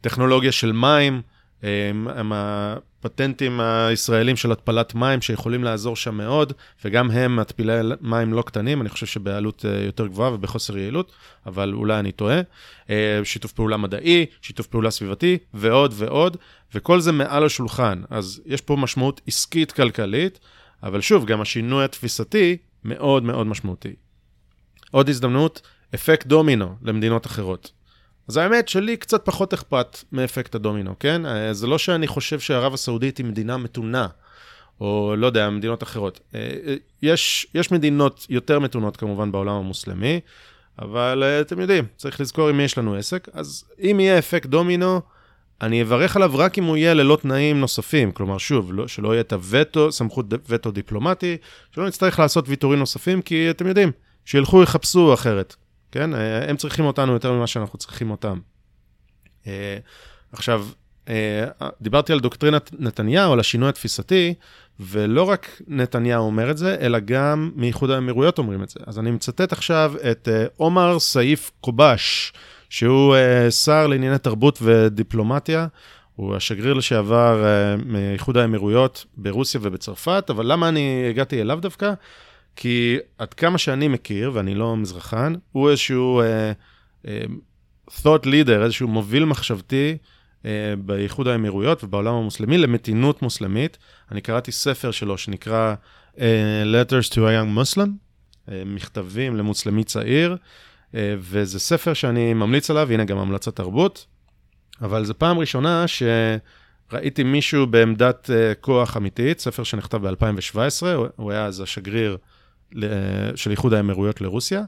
טכנולוגיה 0.00 0.52
של 0.52 0.72
מים, 0.72 1.22
הם, 1.62 2.32
הפטנטים 2.34 3.60
הישראלים 3.60 4.36
של 4.36 4.52
התפלת 4.52 4.94
מים 4.94 5.22
שיכולים 5.22 5.64
לעזור 5.64 5.96
שם 5.96 6.14
מאוד, 6.14 6.52
וגם 6.84 7.10
הם 7.10 7.36
מתפילי 7.36 7.72
מים 8.00 8.32
לא 8.32 8.42
קטנים, 8.42 8.80
אני 8.80 8.88
חושב 8.88 9.06
שבעלות 9.06 9.64
אה, 9.64 9.84
יותר 9.84 10.06
גבוהה 10.06 10.32
ובחוסר 10.32 10.78
יעילות, 10.78 11.12
אבל 11.46 11.72
אולי 11.72 11.98
אני 11.98 12.12
טועה. 12.12 12.40
אה, 12.90 13.20
שיתוף 13.24 13.52
פעולה 13.52 13.76
מדעי, 13.76 14.26
שיתוף 14.42 14.66
פעולה 14.66 14.90
סביבתי, 14.90 15.38
ועוד 15.54 15.94
ועוד, 15.96 16.36
וכל 16.74 17.00
זה 17.00 17.12
מעל 17.12 17.44
השולחן. 17.44 18.02
אז 18.10 18.42
יש 18.46 18.60
פה 18.60 18.76
משמעות 18.76 19.20
עסקית-כלכלית, 19.26 20.40
אבל 20.82 21.00
שוב, 21.00 21.26
גם 21.26 21.40
השינוי 21.40 21.84
התפיסתי 21.84 22.56
מאוד 22.84 23.22
מאוד 23.22 23.46
משמעותי. 23.46 23.94
עוד 24.90 25.08
הזדמנות, 25.08 25.60
אפקט 25.94 26.26
דומינו 26.26 26.74
למדינות 26.82 27.26
אחרות. 27.26 27.72
אז 28.30 28.36
האמת 28.36 28.68
שלי 28.68 28.96
קצת 28.96 29.24
פחות 29.24 29.52
אכפת 29.52 30.04
מאפקט 30.12 30.54
הדומינו, 30.54 30.94
כן? 31.00 31.26
אה, 31.26 31.52
זה 31.52 31.66
לא 31.66 31.78
שאני 31.78 32.06
חושב 32.06 32.40
שערב 32.40 32.74
הסעודית 32.74 33.18
היא 33.18 33.26
מדינה 33.26 33.56
מתונה, 33.56 34.06
או 34.80 35.14
לא 35.18 35.26
יודע, 35.26 35.50
מדינות 35.50 35.82
אחרות. 35.82 36.20
אה, 36.34 36.40
אה, 36.66 36.74
יש, 37.02 37.46
יש 37.54 37.70
מדינות 37.72 38.26
יותר 38.28 38.58
מתונות 38.58 38.96
כמובן 38.96 39.32
בעולם 39.32 39.54
המוסלמי, 39.54 40.20
אבל 40.78 41.24
אתם 41.40 41.60
יודעים, 41.60 41.84
צריך 41.96 42.20
לזכור 42.20 42.48
עם 42.48 42.56
מי 42.56 42.62
יש 42.62 42.78
לנו 42.78 42.94
עסק. 42.94 43.28
אז 43.32 43.64
אם 43.80 44.00
יהיה 44.00 44.18
אפקט 44.18 44.46
דומינו, 44.46 45.00
אני 45.62 45.82
אברך 45.82 46.16
עליו 46.16 46.32
רק 46.34 46.58
אם 46.58 46.64
הוא 46.64 46.76
יהיה 46.76 46.94
ללא 46.94 47.18
תנאים 47.22 47.60
נוספים. 47.60 48.12
כלומר, 48.12 48.38
שוב, 48.38 48.72
לא, 48.72 48.88
שלא 48.88 49.12
יהיה 49.12 49.20
את 49.20 49.32
הווטו, 49.32 49.92
סמכות 49.92 50.26
וטו 50.48 50.70
דיפלומטי, 50.70 51.36
שלא 51.74 51.86
נצטרך 51.86 52.18
לעשות 52.18 52.48
ויתורים 52.48 52.78
נוספים, 52.78 53.22
כי 53.22 53.50
אתם 53.50 53.66
יודעים, 53.66 53.92
שילכו 54.24 54.62
יחפשו 54.62 55.14
אחרת. 55.14 55.56
כן? 55.92 56.14
אה, 56.14 56.50
הם 56.50 56.56
צריכים 56.56 56.84
אותנו 56.84 57.12
יותר 57.12 57.32
ממה 57.32 57.46
שאנחנו 57.46 57.78
צריכים 57.78 58.10
אותם. 58.10 58.38
אה, 59.46 59.78
עכשיו, 60.32 60.66
אה, 61.08 61.44
דיברתי 61.80 62.12
על 62.12 62.20
דוקטרינת 62.20 62.70
נתניהו, 62.78 63.32
על 63.32 63.40
השינוי 63.40 63.68
התפיסתי, 63.68 64.34
ולא 64.80 65.22
רק 65.22 65.62
נתניהו 65.68 66.26
אומר 66.26 66.50
את 66.50 66.58
זה, 66.58 66.76
אלא 66.80 66.98
גם 66.98 67.50
מאיחוד 67.56 67.90
האמירויות 67.90 68.38
אומרים 68.38 68.62
את 68.62 68.68
זה. 68.70 68.80
אז 68.86 68.98
אני 68.98 69.10
מצטט 69.10 69.52
עכשיו 69.52 69.94
את 70.10 70.28
עומר 70.56 70.98
סעיף 70.98 71.50
קובש, 71.60 72.32
שהוא 72.68 73.16
שר 73.50 73.86
לענייני 73.86 74.18
תרבות 74.18 74.58
ודיפלומטיה. 74.62 75.66
הוא 76.16 76.36
השגריר 76.36 76.74
לשעבר 76.74 77.44
מאיחוד 77.86 78.36
האמירויות 78.36 79.04
ברוסיה 79.16 79.60
ובצרפת, 79.64 80.26
אבל 80.30 80.52
למה 80.52 80.68
אני 80.68 81.06
הגעתי 81.10 81.40
אליו 81.40 81.58
דווקא? 81.62 81.92
כי 82.60 82.98
עד 83.18 83.34
כמה 83.34 83.58
שאני 83.58 83.88
מכיר, 83.88 84.30
ואני 84.34 84.54
לא 84.54 84.76
מזרחן, 84.76 85.34
הוא 85.52 85.70
איזשהו 85.70 86.22
uh, 86.22 87.06
uh, 87.06 87.08
thought 88.02 88.24
leader, 88.24 88.62
איזשהו 88.62 88.88
מוביל 88.88 89.24
מחשבתי 89.24 89.96
uh, 90.42 90.46
באיחוד 90.78 91.28
האמירויות 91.28 91.84
ובעולם 91.84 92.14
המוסלמי 92.14 92.58
למתינות 92.58 93.22
מוסלמית. 93.22 93.78
אני 94.10 94.20
קראתי 94.20 94.52
ספר 94.52 94.90
שלו 94.90 95.18
שנקרא 95.18 95.74
uh, 96.14 96.18
Letters 96.64 97.10
to 97.10 97.16
a 97.16 97.16
Young 97.16 97.58
Muslim, 97.58 97.88
uh, 97.88 98.50
מכתבים 98.66 99.36
למוסלמי 99.36 99.84
צעיר, 99.84 100.36
uh, 100.36 100.94
וזה 101.18 101.58
ספר 101.58 101.94
שאני 101.94 102.34
ממליץ 102.34 102.70
עליו, 102.70 102.92
הנה 102.92 103.04
גם 103.04 103.18
המלצת 103.18 103.56
תרבות, 103.56 104.06
אבל 104.82 105.04
זו 105.04 105.18
פעם 105.18 105.38
ראשונה 105.38 105.88
ש... 105.88 106.02
ראיתי 106.92 107.22
מישהו 107.22 107.66
בעמדת 107.66 108.30
uh, 108.30 108.54
כוח 108.60 108.96
אמיתית, 108.96 109.40
ספר 109.40 109.62
שנכתב 109.62 110.06
ב-2017, 110.08 110.86
הוא 111.16 111.30
היה 111.30 111.44
אז 111.44 111.60
השגריר 111.60 112.16
של 113.34 113.50
איחוד 113.50 113.74
האמירויות 113.74 114.20
לרוסיה, 114.20 114.62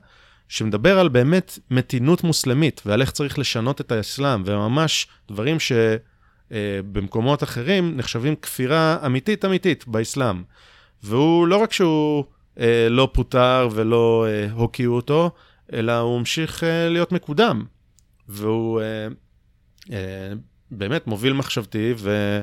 שמדבר 0.48 0.98
על 0.98 1.08
באמת 1.08 1.58
מתינות 1.70 2.24
מוסלמית 2.24 2.82
ועל 2.86 3.00
איך 3.00 3.10
צריך 3.10 3.38
לשנות 3.38 3.80
את 3.80 3.92
האסלאם, 3.92 4.42
וממש 4.46 5.06
דברים 5.30 5.56
שבמקומות 6.50 7.42
אחרים 7.42 7.96
נחשבים 7.96 8.36
כפירה 8.36 8.96
אמיתית 9.06 9.44
אמיתית 9.44 9.88
באסלאם. 9.88 10.42
והוא, 11.02 11.46
לא 11.46 11.56
רק 11.56 11.72
שהוא 11.72 12.24
אה, 12.60 12.86
לא 12.90 13.08
פוטר 13.12 13.68
ולא 13.72 14.26
אה, 14.28 14.50
הוקיעו 14.52 14.96
אותו, 14.96 15.30
אלא 15.72 15.98
הוא 15.98 16.18
המשיך 16.18 16.64
אה, 16.64 16.88
להיות 16.88 17.12
מקודם. 17.12 17.64
והוא 18.28 18.80
אה, 18.80 19.08
אה, 19.92 20.32
באמת 20.70 21.06
מוביל 21.06 21.32
מחשבתי, 21.32 21.94
ו, 21.98 22.40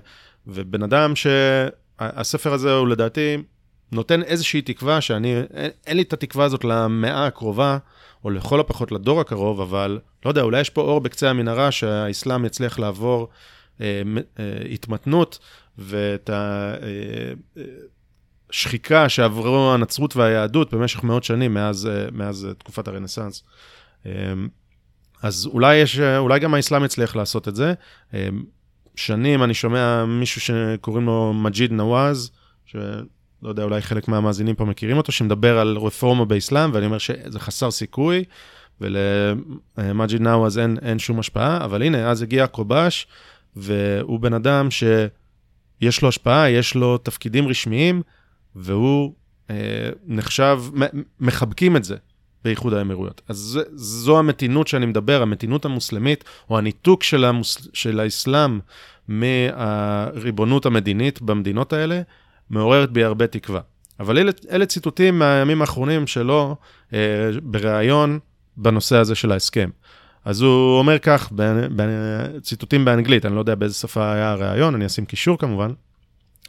ובן 0.47 0.83
אדם 0.83 1.13
שהספר 1.15 2.53
הזה 2.53 2.73
הוא 2.73 2.87
לדעתי 2.87 3.37
נותן 3.91 4.23
איזושהי 4.23 4.61
תקווה 4.61 5.01
שאני, 5.01 5.35
אין, 5.53 5.71
אין 5.87 5.97
לי 5.97 6.03
את 6.03 6.13
התקווה 6.13 6.45
הזאת 6.45 6.63
למאה 6.63 7.25
הקרובה, 7.25 7.77
או 8.23 8.29
לכל 8.29 8.59
הפחות 8.59 8.91
לדור 8.91 9.21
הקרוב, 9.21 9.61
אבל 9.61 9.99
לא 10.25 10.29
יודע, 10.29 10.41
אולי 10.41 10.61
יש 10.61 10.69
פה 10.69 10.81
אור 10.81 11.01
בקצה 11.01 11.29
המנהרה 11.29 11.71
שהאסלאם 11.71 12.45
יצליח 12.45 12.79
לעבור 12.79 13.27
אה, 13.81 14.01
אה, 14.39 14.61
התמתנות, 14.71 15.39
ואת 15.77 16.29
השחיקה 18.49 19.03
אה, 19.03 19.09
שעברו 19.09 19.73
הנצרות 19.73 20.15
והיהדות 20.15 20.73
במשך 20.73 21.03
מאות 21.03 21.23
שנים 21.23 21.53
מאז, 21.53 21.87
אה, 21.87 22.05
מאז 22.11 22.45
אה, 22.45 22.53
תקופת 22.53 22.87
הרנסאנס. 22.87 23.43
אה, 24.05 24.11
אז 25.21 25.45
אולי, 25.45 25.75
יש, 25.75 25.99
אולי 25.99 26.39
גם 26.39 26.53
האסלאם 26.53 26.85
יצליח 26.85 27.15
לעשות 27.15 27.47
את 27.47 27.55
זה. 27.55 27.73
אה, 28.13 28.29
שנים 28.95 29.43
אני 29.43 29.53
שומע 29.53 30.05
מישהו 30.05 30.41
שקוראים 30.41 31.05
לו 31.05 31.33
מג'יד 31.33 31.71
נוואז, 31.71 32.31
ש... 32.65 32.75
לא 33.43 33.49
יודע, 33.49 33.63
אולי 33.63 33.81
חלק 33.81 34.07
מהמאזינים 34.07 34.55
פה 34.55 34.65
מכירים 34.65 34.97
אותו, 34.97 35.11
שמדבר 35.11 35.59
על 35.59 35.77
רפורמה 35.77 36.25
באסלאם, 36.25 36.69
ואני 36.73 36.85
אומר 36.85 36.97
שזה 36.97 37.39
חסר 37.39 37.71
סיכוי, 37.71 38.23
ולמג'יד 38.81 40.21
נאווז 40.21 40.57
אין, 40.57 40.77
אין 40.81 40.99
שום 40.99 41.19
השפעה, 41.19 41.65
אבל 41.65 41.83
הנה, 41.83 42.09
אז 42.09 42.21
הגיע 42.21 42.47
קובש, 42.47 43.07
והוא 43.55 44.19
בן 44.19 44.33
אדם 44.33 44.67
יש 45.81 46.01
לו 46.01 46.09
השפעה, 46.09 46.49
יש 46.49 46.75
לו 46.75 46.97
תפקידים 46.97 47.47
רשמיים, 47.47 48.01
והוא 48.55 49.13
אה, 49.49 49.89
נחשב, 50.05 50.61
מחבקים 51.19 51.75
את 51.75 51.83
זה 51.83 51.95
באיחוד 52.43 52.73
האמירויות. 52.73 53.21
אז 53.27 53.37
זה, 53.37 53.61
זו 53.73 54.19
המתינות 54.19 54.67
שאני 54.67 54.85
מדבר, 54.85 55.21
המתינות 55.21 55.65
המוסלמית, 55.65 56.23
או 56.49 56.57
הניתוק 56.57 57.03
של, 57.03 57.25
המוס, 57.25 57.67
של 57.73 57.99
האסלאם 57.99 58.59
מהריבונות 59.07 60.65
המדינית 60.65 61.21
במדינות 61.21 61.73
האלה, 61.73 62.01
מעוררת 62.49 62.91
בי 62.91 63.03
הרבה 63.03 63.27
תקווה. 63.27 63.61
אבל 63.99 64.17
אלה, 64.17 64.31
אלה 64.51 64.65
ציטוטים 64.65 65.19
מהימים 65.19 65.61
האחרונים 65.61 66.07
שלו 66.07 66.55
אה, 66.93 66.99
בריאיון 67.43 68.19
בנושא 68.57 68.95
הזה 68.95 69.15
של 69.15 69.31
ההסכם. 69.31 69.69
אז 70.25 70.41
הוא 70.41 70.79
אומר 70.79 70.99
כך, 70.99 71.29
בציטוטים 71.75 72.85
באנגלית, 72.85 73.25
אני 73.25 73.35
לא 73.35 73.39
יודע 73.39 73.55
באיזה 73.55 73.75
שפה 73.75 74.13
היה 74.13 74.31
הריאיון, 74.31 74.75
אני 74.75 74.85
אשים 74.85 75.05
קישור 75.05 75.37
כמובן, 75.37 75.71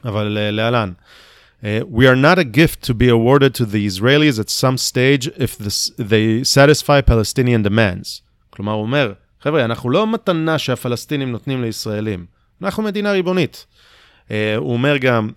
אבל 0.05 0.39
uh, 0.39 0.55
להלן. 0.55 0.93
Uh, 1.61 1.65
we 1.93 2.07
are 2.07 2.17
not 2.17 2.39
a 2.39 2.45
gift 2.45 2.87
to 2.87 2.95
be 2.95 3.09
awarded 3.09 3.55
to 3.55 3.65
the 3.65 3.87
Israelis 3.87 4.39
at 4.41 4.49
some 4.49 4.77
stage 4.79 5.29
if 5.37 5.59
they 5.99 6.43
satisfy 6.45 7.01
Palestinian 7.11 7.63
demands. 7.69 8.23
כלומר, 8.51 8.73
הוא 8.73 8.83
אומר, 8.83 9.13
חבר'ה, 9.41 9.65
אנחנו 9.65 9.91
לא 9.91 10.07
מתנה 10.07 10.59
שהפלסטינים 10.59 11.33
נותנים 11.33 11.63
לישראלים, 11.63 12.27
אנחנו 12.63 12.83
מדינה 12.83 13.13
ריבונית. 13.13 13.67
Uh, 14.29 14.33
הוא 14.57 14.73
אומר 14.73 14.97
גם, 14.97 15.31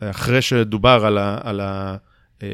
אחרי 0.00 0.42
שדובר 0.42 1.06
על, 1.06 1.18
ה, 1.18 1.38
על 1.42 1.60
ה, 1.60 1.96
אה, 2.42 2.48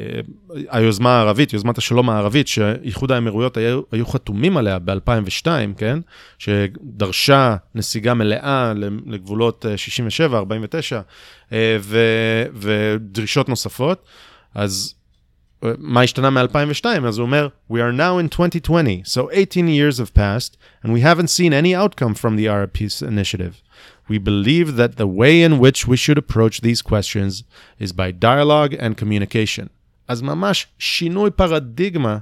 היוזמה 0.71 1.17
הערבית, 1.17 1.53
יוזמת 1.53 1.79
השלום 1.79 2.11
הערבית, 2.11 2.49
שאיחוד 2.49 3.13
האמירויות 3.13 3.57
היו, 3.57 3.81
היו 3.93 4.07
חתומים 4.07 4.57
עליה 4.57 4.79
ב-2002, 4.79 5.47
כן? 5.77 5.99
שדרשה 6.39 7.57
נסיגה 7.75 8.15
מלאה 8.15 8.73
לגבולות 9.07 9.65
67, 9.77 10.39
49, 10.39 11.01
אה, 11.53 11.77
ו, 11.81 11.99
ודרישות 12.55 13.49
נוספות. 13.49 14.05
אז 14.55 14.95
אה, 15.65 15.71
מה 15.79 16.03
השתנה 16.03 16.31
מ-2002? 16.31 16.85
אז 17.07 17.19
הוא 17.19 17.27
אומר, 17.27 17.49
We 17.71 17.75
are 17.75 17.97
now 17.97 18.19
in 18.19 18.29
2020, 18.29 19.03
so 19.05 19.31
18 19.33 19.69
years 19.69 19.99
have 19.99 20.15
passed, 20.15 20.57
and 20.85 20.93
we 20.93 21.01
haven't 21.01 21.29
seen 21.29 21.53
any 21.53 21.75
outcome 21.75 22.15
from 22.15 22.37
the 22.37 22.49
Arab 22.49 22.73
Peace 22.73 23.03
Initiative. 23.03 23.61
We 24.13 24.19
believe 24.19 24.77
that 24.81 24.93
the 24.97 25.07
way 25.21 25.35
in 25.43 25.53
which 25.65 25.81
we 25.87 25.97
should 25.97 26.19
approach 26.19 26.61
these 26.61 26.83
questions 26.83 27.33
is 27.81 27.93
by 27.93 28.11
dialogue 28.11 28.75
and 28.75 28.97
communication. 28.97 29.69
אז 30.09 30.23
ממש 30.23 30.67
שינוי 30.79 31.31
פרדיגמה, 31.31 32.19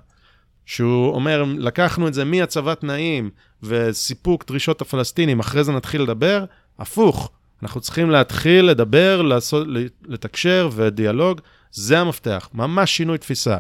שהוא 0.67 1.15
אומר, 1.15 1.45
לקחנו 1.59 2.09
את 2.09 2.15
זה 2.15 2.25
מהצבת 2.25 2.81
תנאים 2.81 3.31
וסיפוק 3.63 4.47
דרישות 4.47 4.81
הפלסטינים, 4.81 5.41
אחרי 5.41 5.65
זה 5.65 5.73
נתחיל 5.73 6.03
לדבר, 6.03 6.45
הפוך, 6.79 7.31
אנחנו 7.63 7.81
צריכים 7.81 8.11
להתחיל 8.11 8.65
לדבר, 8.65 9.23
לעשות, 9.23 9.67
לתקשר 10.09 10.71
ודיאלוג, 10.73 11.41
זה 11.73 11.99
המפתח, 11.99 12.49
ממש 12.55 12.97
שינוי 12.97 13.19
תפיסה. 13.19 13.59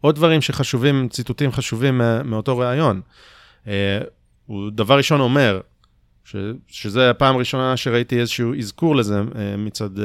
עוד 0.00 0.14
דברים 0.14 0.42
שחשובים, 0.42 1.08
ציטוטים 1.08 1.52
חשובים 1.52 2.00
מאותו 2.24 2.58
ראיון. 2.58 3.00
אה, 3.66 3.98
הוא 4.46 4.70
דבר 4.70 4.96
ראשון 4.96 5.20
אומר, 5.20 5.60
ש, 6.24 6.36
שזה 6.68 7.10
הפעם 7.10 7.36
הראשונה 7.36 7.76
שראיתי 7.76 8.20
איזשהו 8.20 8.54
אזכור 8.58 8.96
לזה 8.96 9.20
uh, 9.20 9.34
מצד, 9.58 9.98
uh, 9.98 10.00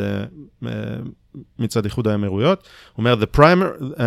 uh, 0.63 0.67
מצד 1.59 1.85
איחוד 1.85 2.07
האמירויות. 2.07 2.63
הוא 2.93 2.97
אומר, 2.97 3.15
the 3.21 3.37
primer, 3.37 3.81
uh, 3.81 4.01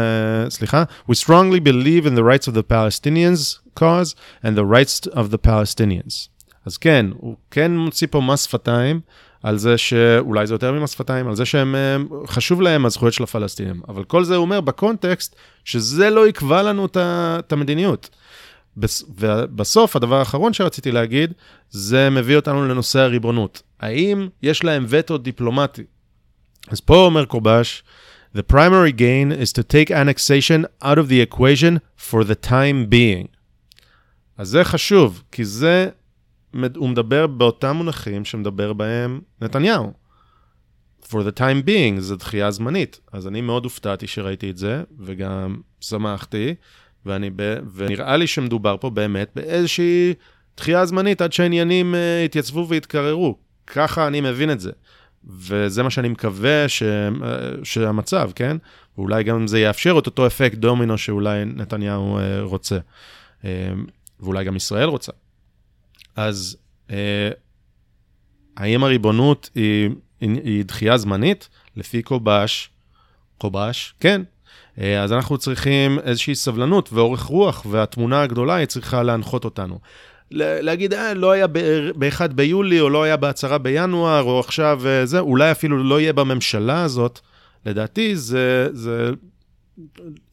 סליחה, 0.49 0.85
we 1.11 1.15
strongly 1.15 1.61
believe 1.61 2.07
in 2.07 2.15
the 2.17 2.23
rights 2.23 2.49
of 2.49 2.55
the 2.55 2.73
Palestinians 2.73 3.59
cause 3.81 4.15
and 4.45 4.57
the 4.57 4.65
rights 4.65 5.09
of 5.13 5.33
the 5.33 5.47
Palestinians. 5.47 6.29
אז 6.67 6.77
כן, 6.77 7.07
הוא 7.17 7.37
כן 7.51 7.77
מוציא 7.77 8.07
פה 8.11 8.21
מס 8.21 8.45
שפתיים 8.45 9.01
על 9.43 9.59
זה 9.59 9.79
שאולי 9.79 10.47
זה 10.47 10.55
יותר 10.55 10.73
ממס 10.73 10.91
שפתיים, 10.91 11.29
על 11.29 11.37
זה 11.37 11.45
שהם, 11.45 11.75
חשוב 12.27 12.63
להם 12.63 12.87
הזכויות 12.87 13.15
של 13.15 13.23
הפלסטינים. 13.23 13.81
אבל 13.89 14.05
כל 14.05 14.25
זה 14.25 14.37
הוא 14.37 14.43
אומר 14.43 14.61
בקונטקסט 14.61 15.37
שזה 15.65 16.11
לא 16.11 16.29
יקבע 16.29 16.63
לנו 16.63 16.87
את 16.97 17.53
המדיניות. 17.53 18.11
ובסוף, 18.77 19.97
הדבר 19.97 20.17
האחרון 20.19 20.53
שרציתי 20.53 20.93
להגיד, 20.93 21.33
זה 21.71 22.11
מביא 22.11 22.37
אותנו 22.37 22.69
לנושא 22.69 22.99
הריבונות. 22.99 23.63
האם 23.81 24.29
יש 24.43 24.65
להם 24.65 24.87
וטו 24.89 25.19
דיפלומטי? 25.19 25.83
אז 26.69 26.81
פה 26.81 26.97
אומר 26.97 27.25
קובש, 27.25 27.83
The 28.35 28.43
primary 28.43 28.93
gain 28.93 29.31
is 29.31 29.53
to 29.53 29.63
take 29.63 29.91
annexation 29.91 30.65
out 30.83 30.99
of 30.99 31.09
the 31.09 31.21
equation 31.21 31.81
for 31.99 32.25
the 32.25 32.35
time 32.35 32.87
being. 32.91 33.27
אז 34.39 34.49
זה 34.49 34.65
חשוב, 34.65 35.23
כי 35.33 35.45
זה, 35.45 35.89
הוא 36.77 36.89
מדבר 36.89 37.27
באותם 37.27 37.77
מונחים 37.77 38.25
שמדבר 38.25 38.73
בהם 38.73 39.21
נתניהו. 39.41 39.93
For 41.03 41.23
the 41.29 41.39
time 41.39 41.67
being, 41.67 42.01
זו 42.01 42.17
דחייה 42.17 42.51
זמנית. 42.51 43.01
אז 43.13 43.27
אני 43.27 43.41
מאוד 43.41 43.65
הופתעתי 43.65 44.07
שראיתי 44.07 44.51
את 44.51 44.57
זה, 44.57 44.83
וגם 44.99 45.61
שמחתי. 45.81 46.55
ואני 47.07 47.31
ב... 47.37 47.57
ונראה 47.75 48.17
לי 48.17 48.27
שמדובר 48.27 48.77
פה 48.81 48.91
באמת 48.91 49.31
באיזושהי 49.37 50.15
דחייה 50.57 50.87
זמנית 50.87 51.23
עד 51.23 51.33
שהעניינים 51.33 51.95
uh, 51.95 52.25
יתייצבו 52.25 52.69
ויתקררו. 52.69 53.37
ככה 53.67 54.07
אני 54.07 54.21
מבין 54.21 54.51
את 54.51 54.61
זה. 54.61 54.71
וזה 55.25 55.83
מה 55.83 55.91
שאני 55.91 56.09
מקווה 56.09 56.69
ש... 56.69 56.83
uh, 56.83 57.25
שהמצב, 57.65 58.31
כן? 58.35 58.57
ואולי 58.99 59.25
גם 59.25 59.47
זה 59.47 59.61
יאפשר 59.61 59.99
את 59.99 60.07
אותו 60.07 60.27
אפקט 60.27 60.59
דומינו 60.59 60.99
שאולי 60.99 61.45
נתניהו 61.45 62.19
uh, 62.19 62.23
רוצה. 62.41 62.79
ואולי 64.21 64.45
גם 64.45 64.57
ישראל 64.57 64.89
רוצה. 64.89 65.13
אז 66.17 66.57
האם 68.57 68.85
הריבונות 68.85 69.51
היא, 69.55 69.91
היא, 70.21 70.31
היא 70.45 70.65
דחייה 70.65 70.99
זמנית? 70.99 71.49
לפי 71.77 72.03
קובש, 72.03 72.71
קובש, 73.39 73.95
כן, 74.01 74.23
אה, 74.23 74.32
אז 74.79 75.13
אנחנו 75.13 75.39
צריכים 75.39 75.99
איזושהי 75.99 76.35
סבלנות 76.35 76.93
ואורך 76.93 77.23
רוח, 77.23 77.67
והתמונה 77.71 78.23
הגדולה 78.23 78.55
היא 78.55 78.67
צריכה 78.67 79.03
להנחות 79.03 79.45
אותנו. 79.45 79.79
להגיד, 80.35 80.95
אה, 80.95 81.15
לא 81.15 81.31
היה 81.31 81.47
ב-1 81.47 82.33
ביולי, 82.35 82.81
או 82.81 82.91
לא 82.91 83.03
היה 83.03 83.17
ב-10 83.17 83.59
בינואר, 83.59 84.23
או 84.23 84.41
עכשיו 84.41 84.81
אה, 84.87 85.07
זה, 85.07 85.19
אולי 85.19 85.51
אפילו 85.51 85.85
לא 85.85 86.01
יהיה 86.01 86.13
בממשלה 86.13 86.83
הזאת, 86.83 87.21
לדעתי 87.67 88.17
זה, 88.17 88.69
זה 88.73 89.11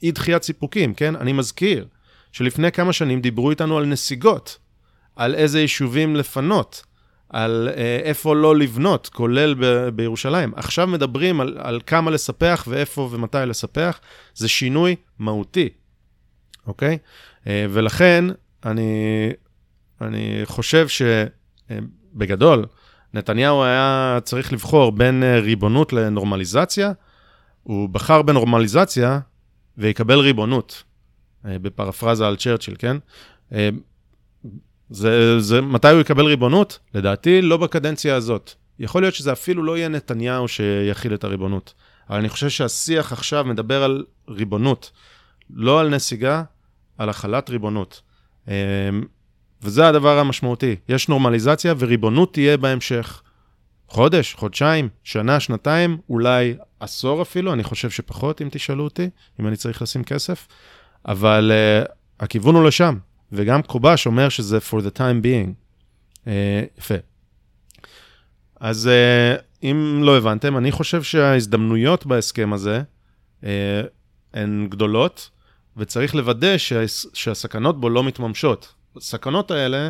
אי 0.03 0.11
דחיית 0.11 0.43
סיפוקים, 0.43 0.93
כן? 0.93 1.15
אני 1.15 1.33
מזכיר 1.33 1.85
שלפני 2.31 2.71
כמה 2.71 2.93
שנים 2.93 3.21
דיברו 3.21 3.49
איתנו 3.49 3.77
על 3.77 3.85
נסיגות, 3.85 4.57
על 5.15 5.35
איזה 5.35 5.61
יישובים 5.61 6.15
לפנות. 6.15 6.83
על 7.29 7.69
אה, 7.77 7.99
איפה 8.03 8.35
לא 8.35 8.55
לבנות, 8.55 9.09
כולל 9.13 9.55
ב- 9.59 9.89
בירושלים. 9.89 10.53
עכשיו 10.55 10.87
מדברים 10.87 11.41
על, 11.41 11.57
על 11.61 11.79
כמה 11.87 12.11
לספח 12.11 12.65
ואיפה 12.67 13.09
ומתי 13.11 13.37
לספח, 13.47 13.99
זה 14.35 14.47
שינוי 14.47 14.95
מהותי, 15.19 15.69
אוקיי? 16.67 16.97
אה, 17.47 17.65
ולכן 17.69 18.25
אני, 18.65 18.83
אני 20.01 20.41
חושב 20.45 20.87
שבגדול, 20.87 22.59
אה, 22.59 22.65
נתניהו 23.13 23.63
היה 23.63 24.19
צריך 24.23 24.53
לבחור 24.53 24.91
בין 24.91 25.23
ריבונות 25.23 25.93
לנורמליזציה, 25.93 26.91
הוא 27.63 27.89
בחר 27.89 28.21
בנורמליזציה 28.21 29.19
ויקבל 29.77 30.19
ריבונות, 30.19 30.83
בפרפרזה 31.43 32.27
על 32.27 32.35
צ'רצ'יל, 32.35 32.75
כן? 32.79 32.97
אה, 34.91 34.95
זה, 34.95 35.39
זה, 35.39 35.61
מתי 35.61 35.89
הוא 35.89 36.01
יקבל 36.01 36.25
ריבונות? 36.25 36.79
לדעתי, 36.93 37.41
לא 37.41 37.57
בקדנציה 37.57 38.15
הזאת. 38.15 38.51
יכול 38.79 39.01
להיות 39.01 39.15
שזה 39.15 39.31
אפילו 39.31 39.63
לא 39.63 39.77
יהיה 39.77 39.87
נתניהו 39.89 40.47
שיכיל 40.47 41.13
את 41.13 41.23
הריבונות. 41.23 41.73
אבל 42.09 42.17
אני 42.17 42.29
חושב 42.29 42.49
שהשיח 42.49 43.11
עכשיו 43.11 43.45
מדבר 43.45 43.83
על 43.83 44.05
ריבונות, 44.29 44.91
לא 45.49 45.79
על 45.79 45.89
נסיגה, 45.89 46.43
על 46.97 47.09
החלת 47.09 47.49
ריבונות. 47.49 48.01
אמ, 48.47 48.53
וזה 49.61 49.87
הדבר 49.87 50.19
המשמעותי. 50.19 50.75
יש 50.89 51.09
נורמליזציה 51.09 51.73
וריבונות 51.77 52.33
תהיה 52.33 52.57
בהמשך. 52.57 53.21
חודש, 53.87 54.33
חודשיים, 54.33 54.89
שנה, 55.03 55.39
שנתיים, 55.39 55.97
אולי 56.09 56.55
עשור 56.79 57.21
אפילו, 57.21 57.53
אני 57.53 57.63
חושב 57.63 57.89
שפחות, 57.89 58.41
אם 58.41 58.47
תשאלו 58.51 58.83
אותי, 58.83 59.09
אם 59.39 59.47
אני 59.47 59.55
צריך 59.55 59.81
לשים 59.81 60.03
כסף, 60.03 60.47
אבל 61.05 61.51
uh, 61.51 61.91
הכיוון 62.19 62.55
הוא 62.55 62.63
לשם. 62.63 62.97
וגם 63.31 63.61
קובש 63.61 64.05
אומר 64.05 64.29
שזה 64.29 64.57
for 64.57 64.81
the 64.81 64.97
time 64.97 65.23
being. 65.23 65.53
Uh, 66.25 66.29
יפה. 66.77 66.95
אז 68.59 68.89
uh, 68.89 69.41
אם 69.63 69.99
לא 70.03 70.17
הבנתם, 70.17 70.57
אני 70.57 70.71
חושב 70.71 71.03
שההזדמנויות 71.03 72.05
בהסכם 72.05 72.53
הזה 72.53 72.81
uh, 73.41 73.45
הן 74.33 74.67
גדולות, 74.69 75.29
וצריך 75.77 76.15
לוודא 76.15 76.57
שה, 76.57 76.83
שהסכנות 77.13 77.81
בו 77.81 77.89
לא 77.89 78.03
מתממשות. 78.03 78.73
הסכנות 78.97 79.51
האלה, 79.51 79.89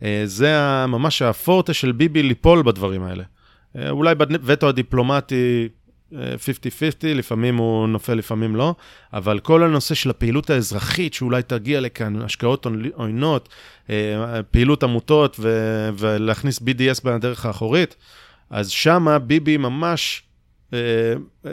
uh, 0.00 0.04
זה 0.24 0.56
ממש 0.88 1.22
הפורטה 1.22 1.74
של 1.74 1.92
ביבי 1.92 2.22
ליפול 2.22 2.62
בדברים 2.62 3.02
האלה. 3.02 3.24
אולי 3.90 4.14
בווטו 4.14 4.68
הדיפלומטי 4.68 5.34
אה, 5.62 5.78
50-50, 6.12 6.14
לפעמים 7.04 7.56
הוא 7.56 7.88
נופל, 7.88 8.14
לפעמים 8.14 8.56
לא, 8.56 8.74
אבל 9.12 9.38
כל 9.38 9.62
הנושא 9.62 9.94
של 9.94 10.10
הפעילות 10.10 10.50
האזרחית, 10.50 11.14
שאולי 11.14 11.42
תגיע 11.42 11.80
לכאן, 11.80 12.22
השקעות 12.22 12.66
עוינות, 12.94 13.48
אה, 13.90 14.42
פעילות 14.50 14.82
עמותות 14.82 15.36
ו- 15.40 15.90
ולהכניס 15.98 16.58
BDS 16.58 17.04
בדרך 17.04 17.46
האחורית, 17.46 17.96
אז 18.50 18.70
שמה 18.70 19.18
ביבי 19.18 19.56
ממש, 19.56 20.22
אה, 20.72 20.78
אה, 21.46 21.52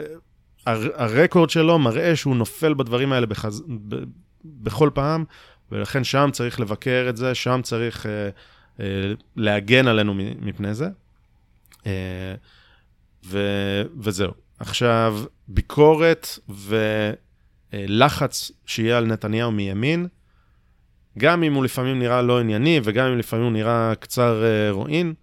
הר- 0.66 0.90
הרקורד 0.94 1.50
שלו 1.50 1.78
מראה 1.78 2.16
שהוא 2.16 2.36
נופל 2.36 2.74
בדברים 2.74 3.12
האלה 3.12 3.26
בחז... 3.26 3.62
בכל 4.44 4.90
פעם, 4.94 5.24
ולכן 5.72 6.04
שם 6.04 6.28
צריך 6.32 6.60
לבקר 6.60 7.06
את 7.08 7.16
זה, 7.16 7.34
שם 7.34 7.60
צריך 7.62 8.06
להגן 9.36 9.86
עלינו 9.88 10.14
מפני 10.40 10.74
זה. 10.74 10.88
ו- 13.26 13.82
וזהו. 14.00 14.45
עכשיו, 14.58 15.18
ביקורת 15.48 16.38
ולחץ 17.72 18.50
שיהיה 18.66 18.98
על 18.98 19.06
נתניהו 19.06 19.52
מימין, 19.52 20.06
גם 21.18 21.42
אם 21.42 21.54
הוא 21.54 21.64
לפעמים 21.64 21.98
נראה 21.98 22.22
לא 22.22 22.40
ענייני 22.40 22.80
וגם 22.84 23.06
אם 23.06 23.18
לפעמים 23.18 23.44
הוא 23.44 23.52
נראה 23.52 23.94
קצר 23.94 24.44
אה, 24.44 24.70
רועין, 24.70 25.14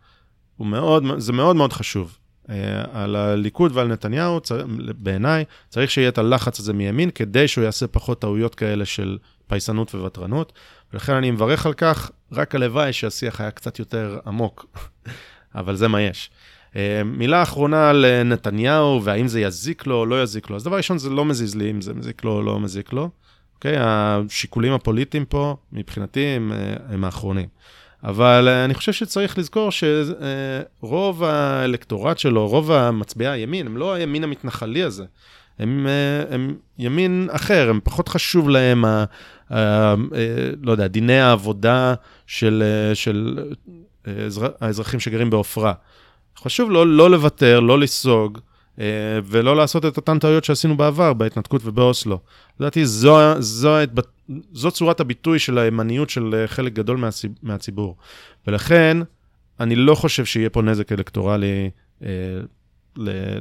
הוא 0.58 0.68
מאוד, 0.68 1.04
זה 1.18 1.34
מאוד 1.34 1.56
מאוד 1.56 1.74
חשוב. 1.74 2.18
אה, 2.50 2.84
על 2.94 3.16
הליכוד 3.16 3.72
ועל 3.76 3.88
נתניהו, 3.88 4.40
צר, 4.40 4.66
בעיניי, 4.98 5.46
צריך 5.70 5.92
שיהיה 5.92 6.10
את 6.10 6.18
הלחץ 6.18 6.60
הזה 6.60 6.74
מימין, 6.74 7.10
כדי 7.10 7.48
שהוא 7.48 7.64
יעשה 7.64 7.88
פחות 7.88 8.22
טעויות 8.22 8.56
כאלה 8.56 8.86
של 8.86 9.18
פייסנות 9.48 9.96
וותרנות. 9.96 10.54
ולכן 10.94 11.14
אני 11.14 11.32
מברך 11.32 11.66
על 11.66 11.74
כך, 11.74 12.12
רק 12.32 12.56
הלוואי 12.56 12.94
שהשיח 12.94 13.42
היה 13.42 13.52
קצת 13.52 13.80
יותר 13.80 14.20
עמוק, 14.26 14.66
אבל 15.56 15.76
זה 15.76 15.88
מה 15.88 16.02
יש. 16.02 16.30
אה, 16.76 17.04
מילה 17.04 17.44
אחרונה 17.44 17.90
על 17.90 18.06
אה, 18.06 18.24
נתניהו, 18.24 19.04
והאם 19.04 19.28
זה 19.28 19.42
יזיק 19.42 19.88
לו 19.88 19.96
או 19.96 20.06
לא 20.06 20.24
יזיק 20.24 20.50
לו. 20.50 20.56
אז 20.56 20.64
דבר 20.64 20.78
ראשון, 20.78 20.98
זה 20.98 21.10
לא 21.10 21.26
מזיז 21.26 21.56
לי 21.56 21.72
אם 21.72 21.82
זה 21.82 21.94
מזיק 21.94 22.24
לו 22.24 22.32
או 22.32 22.42
לא 22.42 22.60
מזיק 22.60 22.94
לו. 22.94 23.10
אוקיי? 23.56 23.76
השיקולים 23.78 24.74
הפוליטיים 24.74 25.26
פה, 25.26 25.56
מבחינתי, 25.72 26.26
הם, 26.26 26.52
אה, 26.52 26.76
הם 26.90 27.04
האחרונים. 27.04 27.48
אבל 28.04 28.48
אני 28.48 28.74
חושב 28.74 28.92
שצריך 28.94 29.38
לזכור 29.38 29.70
שרוב 29.72 31.24
האלקטורט 31.24 32.18
שלו, 32.18 32.48
רוב 32.48 32.72
המצביעי 32.72 33.32
הימין, 33.32 33.68
הם 33.68 33.78
לא 33.78 33.94
הימין 33.94 34.24
המתנחלי 34.24 34.84
הזה. 34.84 35.06
הם, 35.60 35.88
הם 36.30 36.56
ימין 36.78 37.30
אחר, 37.32 37.70
הם 37.70 37.80
פחות 37.84 38.08
חשוב 38.10 38.50
להם, 38.50 38.86
ה, 38.86 39.06
ה, 39.50 39.58
ה, 39.60 39.96
לא 40.62 40.72
יודע, 40.72 40.88
דיני 40.88 41.20
העבודה 41.20 41.94
של, 42.28 42.64
של 42.94 43.40
האזרחים 44.62 45.00
שגרים 45.00 45.30
בעופרה. 45.30 45.74
חשוב 46.38 46.72
לא, 46.72 46.88
לא 46.88 47.12
לוותר, 47.12 47.60
לא 47.60 47.80
לסוג, 47.80 48.40
אה, 48.80 48.86
ולא 49.26 49.56
לעשות 49.56 49.86
את 49.86 49.98
אותן 49.98 50.20
טעויות 50.20 50.44
שעשינו 50.44 50.78
בעבר, 50.78 51.14
בהתנתקות 51.14 51.62
ובאוסלו. 51.66 52.20
לדעתי, 52.60 52.86
זו, 52.86 53.42
זו, 53.42 53.76
זו, 53.96 54.02
זו 54.54 54.72
צורת 54.72 55.00
הביטוי 55.00 55.40
של 55.40 55.58
הימניות 55.58 56.10
של 56.10 56.36
אה, 56.36 56.48
חלק 56.48 56.74
גדול 56.74 56.98
מהציב, 56.98 57.32
מהציבור. 57.44 57.96
ולכן, 58.48 58.98
אני 59.60 59.76
לא 59.76 59.96
חושב 59.96 60.26
שיהיה 60.26 60.50
פה 60.50 60.62
נזק 60.62 60.92
אלקטורלי 60.92 61.70
אה, 62.04 62.10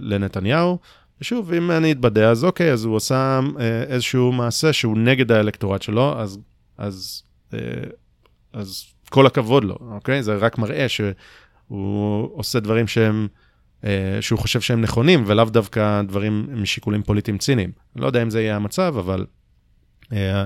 לנתניהו. 0.00 0.78
ושוב, 1.20 1.52
אם 1.52 1.70
אני 1.70 1.92
אתבדה, 1.92 2.30
אז 2.30 2.44
אוקיי, 2.44 2.72
אז 2.72 2.84
הוא 2.84 2.96
עושה 2.96 3.40
אה, 3.60 3.82
איזשהו 3.82 4.32
מעשה 4.32 4.72
שהוא 4.72 4.98
נגד 4.98 5.32
האלקטורט 5.32 5.82
שלו, 5.82 6.18
אז, 6.18 6.38
אז, 6.78 7.22
אה, 7.54 7.58
אז 8.52 8.84
כל 9.10 9.26
הכבוד 9.26 9.64
לו, 9.64 9.78
אוקיי? 9.80 10.22
זה 10.22 10.36
רק 10.36 10.58
מראה 10.58 10.88
ש... 10.88 11.00
הוא 11.72 12.30
עושה 12.32 12.60
דברים 12.60 12.88
שהם, 12.88 13.28
אה, 13.84 14.18
שהוא 14.20 14.38
חושב 14.38 14.60
שהם 14.60 14.80
נכונים, 14.80 15.24
ולאו 15.26 15.44
דווקא 15.44 16.02
דברים 16.02 16.46
משיקולים 16.52 17.02
פוליטיים 17.02 17.38
ציניים. 17.38 17.72
לא 17.96 18.06
יודע 18.06 18.22
אם 18.22 18.30
זה 18.30 18.42
יהיה 18.42 18.56
המצב, 18.56 18.94
אבל, 18.98 19.26
אה, 20.12 20.44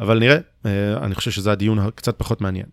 אבל 0.00 0.18
נראה. 0.18 0.38
אה, 0.66 0.96
אני 1.02 1.14
חושב 1.14 1.30
שזה 1.30 1.52
הדיון 1.52 1.90
קצת 1.94 2.18
פחות 2.18 2.40
מעניין. 2.40 2.66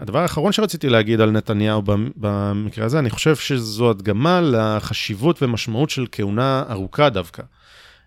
הדבר 0.00 0.18
האחרון 0.18 0.52
שרציתי 0.52 0.88
להגיד 0.88 1.20
על 1.20 1.30
נתניהו 1.30 1.82
במקרה 2.16 2.84
הזה, 2.84 2.98
אני 2.98 3.10
חושב 3.10 3.36
שזו 3.36 3.90
הדגמה 3.90 4.40
לחשיבות 4.40 5.42
ומשמעות 5.42 5.90
של 5.90 6.06
כהונה 6.12 6.64
ארוכה 6.70 7.10
דווקא. 7.10 7.42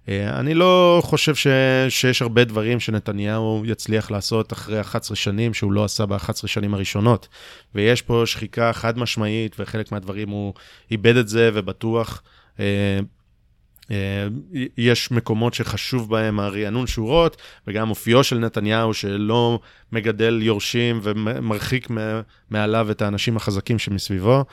אה, 0.09 0.39
אני 0.39 0.53
לא 0.53 1.01
חושב 1.03 1.35
ש... 1.35 1.47
שיש 1.89 2.21
הרבה 2.21 2.43
דברים 2.43 2.79
שנתניהו 2.79 3.63
יצליח 3.65 4.11
לעשות 4.11 4.53
אחרי 4.53 4.81
11 4.81 5.15
שנים 5.15 5.53
שהוא 5.53 5.71
לא 5.71 5.83
עשה 5.83 6.05
ב-11 6.05 6.47
שנים 6.47 6.73
הראשונות. 6.73 7.27
ויש 7.75 8.01
פה 8.01 8.23
שחיקה 8.25 8.73
חד 8.73 8.97
משמעית, 8.97 9.55
וחלק 9.59 9.91
מהדברים 9.91 10.29
הוא 10.29 10.53
איבד 10.91 11.15
את 11.17 11.27
זה, 11.27 11.49
ובטוח 11.53 12.21
אה, 12.59 12.99
אה, 13.91 14.27
יש 14.77 15.11
מקומות 15.11 15.53
שחשוב 15.53 16.09
בהם 16.09 16.39
הרענון 16.39 16.87
שורות, 16.87 17.37
וגם 17.67 17.89
אופיו 17.89 18.23
של 18.23 18.37
נתניהו 18.37 18.93
שלא 18.93 19.59
מגדל 19.91 20.39
יורשים 20.41 20.99
ומרחיק 21.03 21.87
מעליו 22.49 22.91
את 22.91 23.01
האנשים 23.01 23.37
החזקים 23.37 23.79
שמסביבו. 23.79 24.43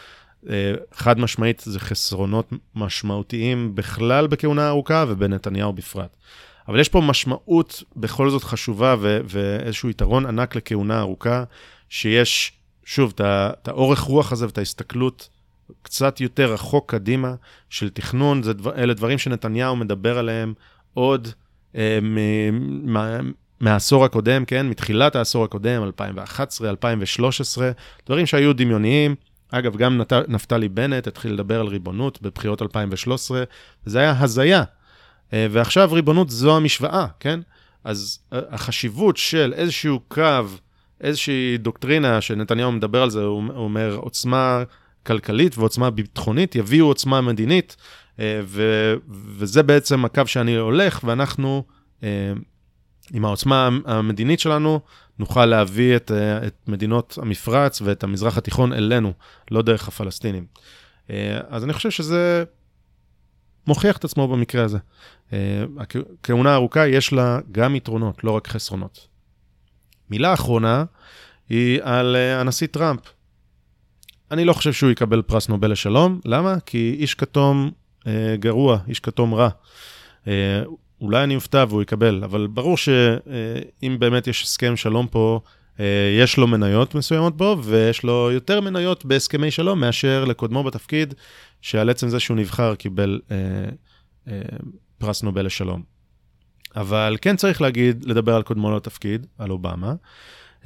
אה, 0.51 0.73
חד 0.95 1.19
משמעית 1.19 1.63
זה 1.67 1.81
חסרונות 1.81 2.53
משמעותיים 2.75 3.75
בכלל 3.75 4.27
בכהונה 4.27 4.69
ארוכה 4.69 5.05
ובנתניהו 5.09 5.73
בפרט. 5.73 6.17
אבל 6.69 6.81
יש 6.81 6.89
פה 6.89 7.01
משמעות 7.01 7.83
בכל 7.97 8.31
זאת 8.31 8.45
חשובה 8.45 8.95
ו- 9.01 9.21
ואיזשהו 9.25 9.91
יתרון 9.91 10.27
ענק 10.27 10.57
לכהונה 10.57 11.01
ארוכה, 11.01 11.45
שיש, 11.89 12.53
שוב, 12.85 13.13
את 13.21 13.69
האורך 13.69 14.01
רוח 14.01 14.33
הזה 14.33 14.47
ואת 14.47 14.59
ההסתכלות 14.59 15.29
קצת 15.83 16.21
יותר 16.21 16.53
רחוק 16.53 16.91
קדימה 16.91 17.35
של 17.71 17.89
תכנון, 17.91 18.43
זה 18.43 18.53
דבר, 18.53 18.75
אלה 18.75 18.95
דברים 18.95 19.19
שנתניהו 19.19 19.77
מדבר 19.77 20.19
עליהם 20.19 20.55
עוד 20.95 21.29
אה, 21.77 21.99
מ- 22.03 22.93
מ- 22.97 23.33
מהעשור 23.61 24.05
הקודם, 24.05 24.45
כן? 24.45 24.69
מתחילת 24.69 25.17
העשור 25.17 25.45
הקודם, 25.45 25.83
2011, 25.83 26.71
2013, 26.71 27.71
דברים 28.07 28.27
שהיו 28.27 28.53
דמיוניים. 28.53 29.15
אגב, 29.53 29.77
גם 29.77 29.99
נת... 29.99 30.13
נפתלי 30.13 30.69
בנט 30.69 31.07
התחיל 31.07 31.33
לדבר 31.33 31.61
על 31.61 31.67
ריבונות 31.67 32.23
בבחירות 32.23 32.63
2013, 32.63 33.43
וזה 33.87 33.99
היה 33.99 34.15
הזיה. 34.19 34.65
אה, 35.33 35.47
ועכשיו 35.51 35.93
ריבונות 35.93 36.31
זו 36.31 36.57
המשוואה, 36.57 37.07
כן? 37.21 37.41
אז 37.85 38.19
אה, 38.33 38.39
החשיבות 38.51 39.17
של 39.17 39.53
איזשהו 39.57 40.01
קו, 40.09 40.47
איזושהי 41.01 41.59
דוקטרינה 41.59 42.21
שנתניהו 42.21 42.73
מדבר 42.73 43.03
על 43.03 43.11
זה, 43.11 43.23
הוא 43.23 43.43
אומר 43.55 43.95
עוצמה 43.95 44.63
כלכלית 45.07 45.59
ועוצמה 45.59 45.91
ביטחונית, 45.91 46.55
יביאו 46.55 46.87
עוצמה 46.87 47.21
מדינית, 47.21 47.77
אה, 48.21 48.41
ו... 48.45 48.63
וזה 49.11 49.63
בעצם 49.63 50.05
הקו 50.05 50.23
שאני 50.27 50.57
הולך, 50.57 51.01
ואנחנו, 51.05 51.65
עם 53.13 53.25
העוצמה 53.25 53.69
המדינית 53.85 54.41
שלנו, 54.41 54.81
נוכל 55.19 55.47
להביא 55.47 55.97
את, 55.97 56.11
אה, 56.11 56.47
את 56.47 56.55
מדינות 56.69 57.19
המפרץ 57.23 57.81
ואת 57.83 58.05
המזרח 58.05 58.39
התיכון 58.39 58.73
אלינו, 58.73 59.13
לא 59.51 59.63
דרך 59.63 59.89
הפלסטינים. 59.89 60.47
אה, 61.11 61.41
אז 61.49 61.65
אני 61.65 61.73
חושב 61.73 61.91
שזה 61.91 62.45
מוכיח 63.67 63.97
את 63.97 64.05
עצמו 64.05 64.29
במקרה 64.29 64.65
הזה. 64.65 64.79
אה, 65.33 65.65
הכהונה 65.79 66.53
הארוכה 66.53 66.89
יש 66.89 67.13
לה 67.13 67.39
גם 67.53 67.77
יתרונות, 67.77 68.25
לא 68.25 68.31
רק 68.31 68.49
חסרונות. 68.49 69.07
מילה 70.11 70.35
אחרונה 70.35 70.85
היא 71.49 71.81
על 71.83 72.17
הנשיא 72.17 72.67
טראמפ. 72.67 73.01
אני 74.31 74.45
לא 74.45 74.53
חושב 74.53 74.73
שהוא 74.73 74.91
יקבל 74.91 75.23
פרס 75.23 75.49
נובל 75.49 75.73
לשלום, 75.73 76.21
למה? 76.25 76.61
כי 76.67 76.97
איש 76.99 77.15
כתום 77.15 77.71
גרוע, 78.39 78.79
איש 78.89 79.01
כתום 79.01 79.35
רע. 79.35 79.49
אולי 81.03 81.25
אני 81.25 81.35
אופתע 81.35 81.65
והוא 81.69 81.83
יקבל, 81.83 82.25
אבל 82.25 82.47
ברור 82.47 82.77
שאם 82.77 83.97
באמת 83.99 84.27
יש 84.27 84.43
הסכם 84.43 84.77
שלום 84.77 85.07
פה, 85.07 85.41
אה, 85.81 86.17
יש 86.21 86.37
לו 86.37 86.47
מניות 86.47 86.95
מסוימות 86.95 87.37
בו, 87.37 87.57
ויש 87.63 88.03
לו 88.03 88.31
יותר 88.33 88.61
מניות 88.61 89.05
בהסכמי 89.05 89.51
שלום 89.51 89.81
מאשר 89.81 90.25
לקודמו 90.25 90.65
בתפקיד, 90.65 91.15
שעל 91.61 91.91
עצם 91.91 92.09
זה 92.09 92.21
שהוא 92.21 92.37
נבחר 92.37 92.75
קיבל 92.75 93.21
אה, 93.31 93.37
אה, 94.29 94.41
פרס 94.99 95.23
נובל 95.23 95.47
לשלום. 95.47 95.83
אבל 96.77 97.17
כן 97.21 97.37
צריך 97.37 97.61
להגיד, 97.61 98.05
לדבר 98.05 98.35
על 98.35 98.43
קודמו 98.43 98.77
לתפקיד, 98.77 99.27
על 99.39 99.51
אובמה, 99.51 99.95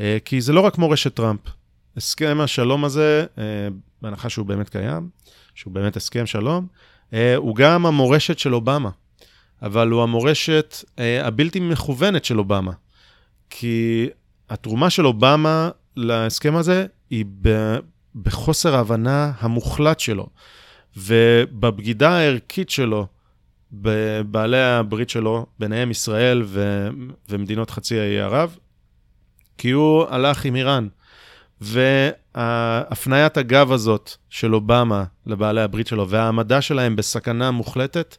אה, 0.00 0.18
כי 0.24 0.40
זה 0.40 0.52
לא 0.52 0.60
רק 0.60 0.78
מורשת 0.78 1.14
טראמפ. 1.14 1.40
הסכם 1.96 2.40
השלום 2.40 2.84
הזה, 2.84 3.24
אה, 3.38 3.44
בהנחה 4.02 4.28
שהוא 4.28 4.46
באמת 4.46 4.68
קיים, 4.68 5.08
שהוא 5.54 5.72
באמת 5.72 5.96
הסכם 5.96 6.26
שלום, 6.26 6.66
אה, 7.12 7.36
הוא 7.36 7.56
גם 7.56 7.86
המורשת 7.86 8.38
של 8.38 8.54
אובמה. 8.54 8.90
אבל 9.62 9.88
הוא 9.88 10.02
המורשת 10.02 10.84
אה, 10.98 11.26
הבלתי 11.26 11.60
מכוונת 11.60 12.24
של 12.24 12.38
אובמה. 12.38 12.72
כי 13.50 14.08
התרומה 14.50 14.90
של 14.90 15.06
אובמה 15.06 15.70
להסכם 15.96 16.56
הזה 16.56 16.86
היא 17.10 17.24
ב, 17.40 17.76
בחוסר 18.22 18.74
ההבנה 18.74 19.32
המוחלט 19.38 20.00
שלו, 20.00 20.26
ובבגידה 20.96 22.10
הערכית 22.10 22.70
שלו 22.70 23.06
בבעלי 23.72 24.62
הברית 24.62 25.10
שלו, 25.10 25.46
ביניהם 25.58 25.90
ישראל 25.90 26.42
ו, 26.46 26.88
ומדינות 27.28 27.70
חצי 27.70 28.00
האי 28.00 28.20
ערב, 28.20 28.56
כי 29.58 29.70
הוא 29.70 30.06
הלך 30.08 30.44
עם 30.44 30.56
איראן. 30.56 30.88
והפניית 31.60 33.36
הגב 33.36 33.72
הזאת 33.72 34.10
של 34.30 34.54
אובמה 34.54 35.04
לבעלי 35.26 35.60
הברית 35.60 35.86
שלו 35.86 36.08
והעמדה 36.08 36.60
שלהם 36.60 36.96
בסכנה 36.96 37.50
מוחלטת, 37.50 38.16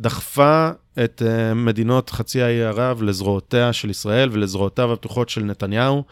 דחפה 0.00 0.70
את 1.04 1.22
uh, 1.24 1.54
מדינות 1.54 2.10
חצי 2.10 2.42
האי 2.42 2.62
ערב 2.62 3.02
לזרועותיה 3.02 3.72
של 3.72 3.90
ישראל 3.90 4.28
ולזרועותיו 4.32 4.92
הפתוחות 4.92 5.28
של 5.28 5.44
נתניהו, 5.44 6.04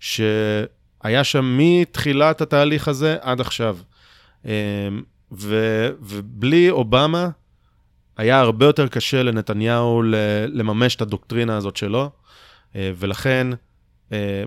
שהיה 0.00 1.24
שם 1.24 1.58
מתחילת 1.58 2.40
התהליך 2.40 2.88
הזה 2.88 3.16
עד 3.20 3.40
עכשיו. 3.40 3.76
Um, 4.44 4.48
ו, 5.32 5.88
ובלי 6.00 6.70
אובמה, 6.70 7.28
היה 8.16 8.40
הרבה 8.40 8.66
יותר 8.66 8.88
קשה 8.88 9.22
לנתניהו 9.22 10.02
לממש 10.48 10.96
את 10.96 11.00
הדוקטרינה 11.02 11.56
הזאת 11.56 11.76
שלו, 11.76 12.10
אה, 12.76 12.92
ולכן, 12.96 13.46
אה, 14.12 14.44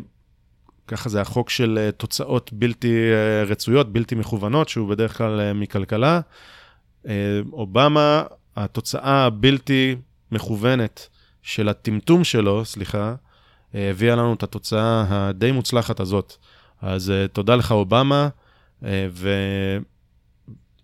ככה 0.88 1.10
זה 1.10 1.22
החוק 1.22 1.50
של 1.50 1.80
אה, 1.82 1.92
תוצאות 1.92 2.54
בלתי 2.54 3.12
רצויות, 3.48 3.94
בלתי 3.94 4.16
מכוונות, 4.16 4.70
שהוא 4.70 4.90
בדרך 4.90 5.18
כלל 5.18 5.54
מכלכלה. 5.54 6.20
אובמה, 7.52 8.24
התוצאה 8.56 9.26
הבלתי 9.26 9.96
מכוונת 10.32 11.10
של 11.42 11.70
הטמטום 11.70 12.24
שלו, 12.24 12.66
סליחה, 12.66 13.16
הביאה 13.74 14.16
לנו 14.16 14.34
את 14.34 14.44
התוצאה 14.44 15.06
הדי 15.10 15.52
מוצלחת 15.52 16.00
הזאת. 16.00 16.34
אז 16.82 17.14
תודה 17.34 17.56
לך, 17.56 17.72
אובמה, 17.72 18.30
ו... 18.84 19.30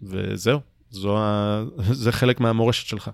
וזהו. 0.01 0.59
זו 0.91 1.17
ה... 1.17 1.63
זה 2.03 2.11
חלק 2.11 2.39
מהמורשת 2.39 2.87
שלך. 2.87 3.09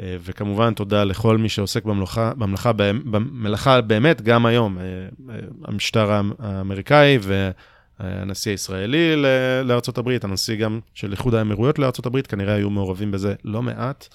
אה, 0.00 0.16
וכמובן, 0.20 0.74
תודה 0.74 1.04
לכל 1.04 1.38
מי 1.38 1.48
שעוסק 1.48 1.84
במלאכה, 1.84 2.32
במלאכה, 2.34 2.72
במלאכה 2.72 3.80
באמת, 3.80 4.22
גם 4.22 4.46
היום. 4.46 4.78
אה, 4.78 4.84
אה, 5.30 5.38
המשטר 5.64 6.20
האמריקאי 6.38 7.18
והנשיא 8.00 8.50
הישראלי 8.50 9.16
לארה"ב, 9.64 10.16
הנשיא 10.22 10.56
גם 10.56 10.80
של 10.94 11.12
איחוד 11.12 11.34
האמירויות 11.34 11.78
לארה"ב, 11.78 12.20
כנראה 12.20 12.54
היו 12.54 12.70
מעורבים 12.70 13.10
בזה 13.10 13.34
לא 13.44 13.62
מעט. 13.62 14.08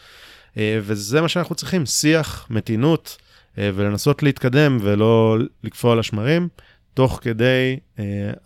וזה 0.57 1.21
מה 1.21 1.27
שאנחנו 1.27 1.55
צריכים, 1.55 1.85
שיח, 1.85 2.47
מתינות, 2.49 3.17
ולנסות 3.57 4.23
להתקדם 4.23 4.77
ולא 4.81 5.37
לקפוא 5.63 5.91
על 5.91 5.99
השמרים, 5.99 6.47
תוך 6.93 7.19
כדי 7.21 7.79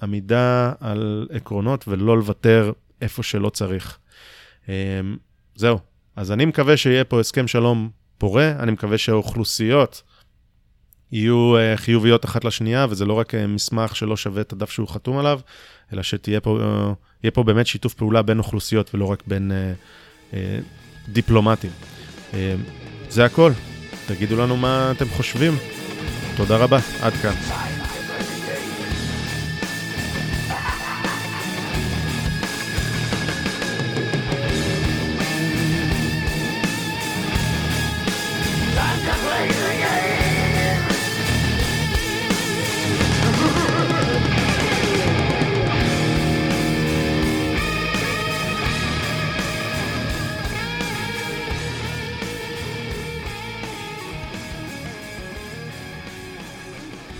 עמידה 0.02 0.71
על 0.80 1.28
עקרונות 1.32 1.88
ולא 1.88 2.17
לוותר 2.17 2.71
איפה 3.02 3.23
שלא 3.23 3.49
צריך. 3.49 3.97
זהו. 5.56 5.80
אז 6.15 6.32
אני 6.32 6.45
מקווה 6.45 6.78
שיהיה 6.78 7.04
פה 7.04 7.19
הסכם 7.19 7.47
שלום 7.47 7.89
פורה, 8.17 8.52
אני 8.60 8.71
מקווה 8.71 8.97
שהאוכלוסיות 8.97 10.04
יהיו 11.11 11.57
אה, 11.57 11.77
חיוביות 11.77 12.25
אחת 12.25 12.45
לשנייה, 12.45 12.87
וזה 12.89 13.05
לא 13.05 13.13
רק 13.13 13.35
אה, 13.35 13.47
מסמך 13.47 13.95
שלא 13.95 14.17
שווה 14.17 14.41
את 14.41 14.53
הדף 14.53 14.71
שהוא 14.71 14.87
חתום 14.87 15.17
עליו, 15.17 15.39
אלא 15.93 16.03
שתהיה 16.03 16.39
פה, 16.39 16.59
uh, 17.25 17.31
פה 17.31 17.43
באמת 17.43 17.67
שיתוף 17.67 17.93
פעולה 17.93 18.21
בין 18.21 18.37
אוכלוסיות 18.39 18.95
ולא 18.95 19.05
רק 19.05 19.23
בין 19.27 19.51
דיפלומטים. 21.07 21.71
זה 23.09 23.25
הכל. 23.25 23.51
תגידו 24.07 24.37
לנו 24.37 24.57
מה 24.57 24.91
אתם 24.91 25.05
חושבים. 25.09 25.53
תודה 26.37 26.57
רבה, 26.57 26.79
עד 27.01 27.13
כאן. 27.13 27.78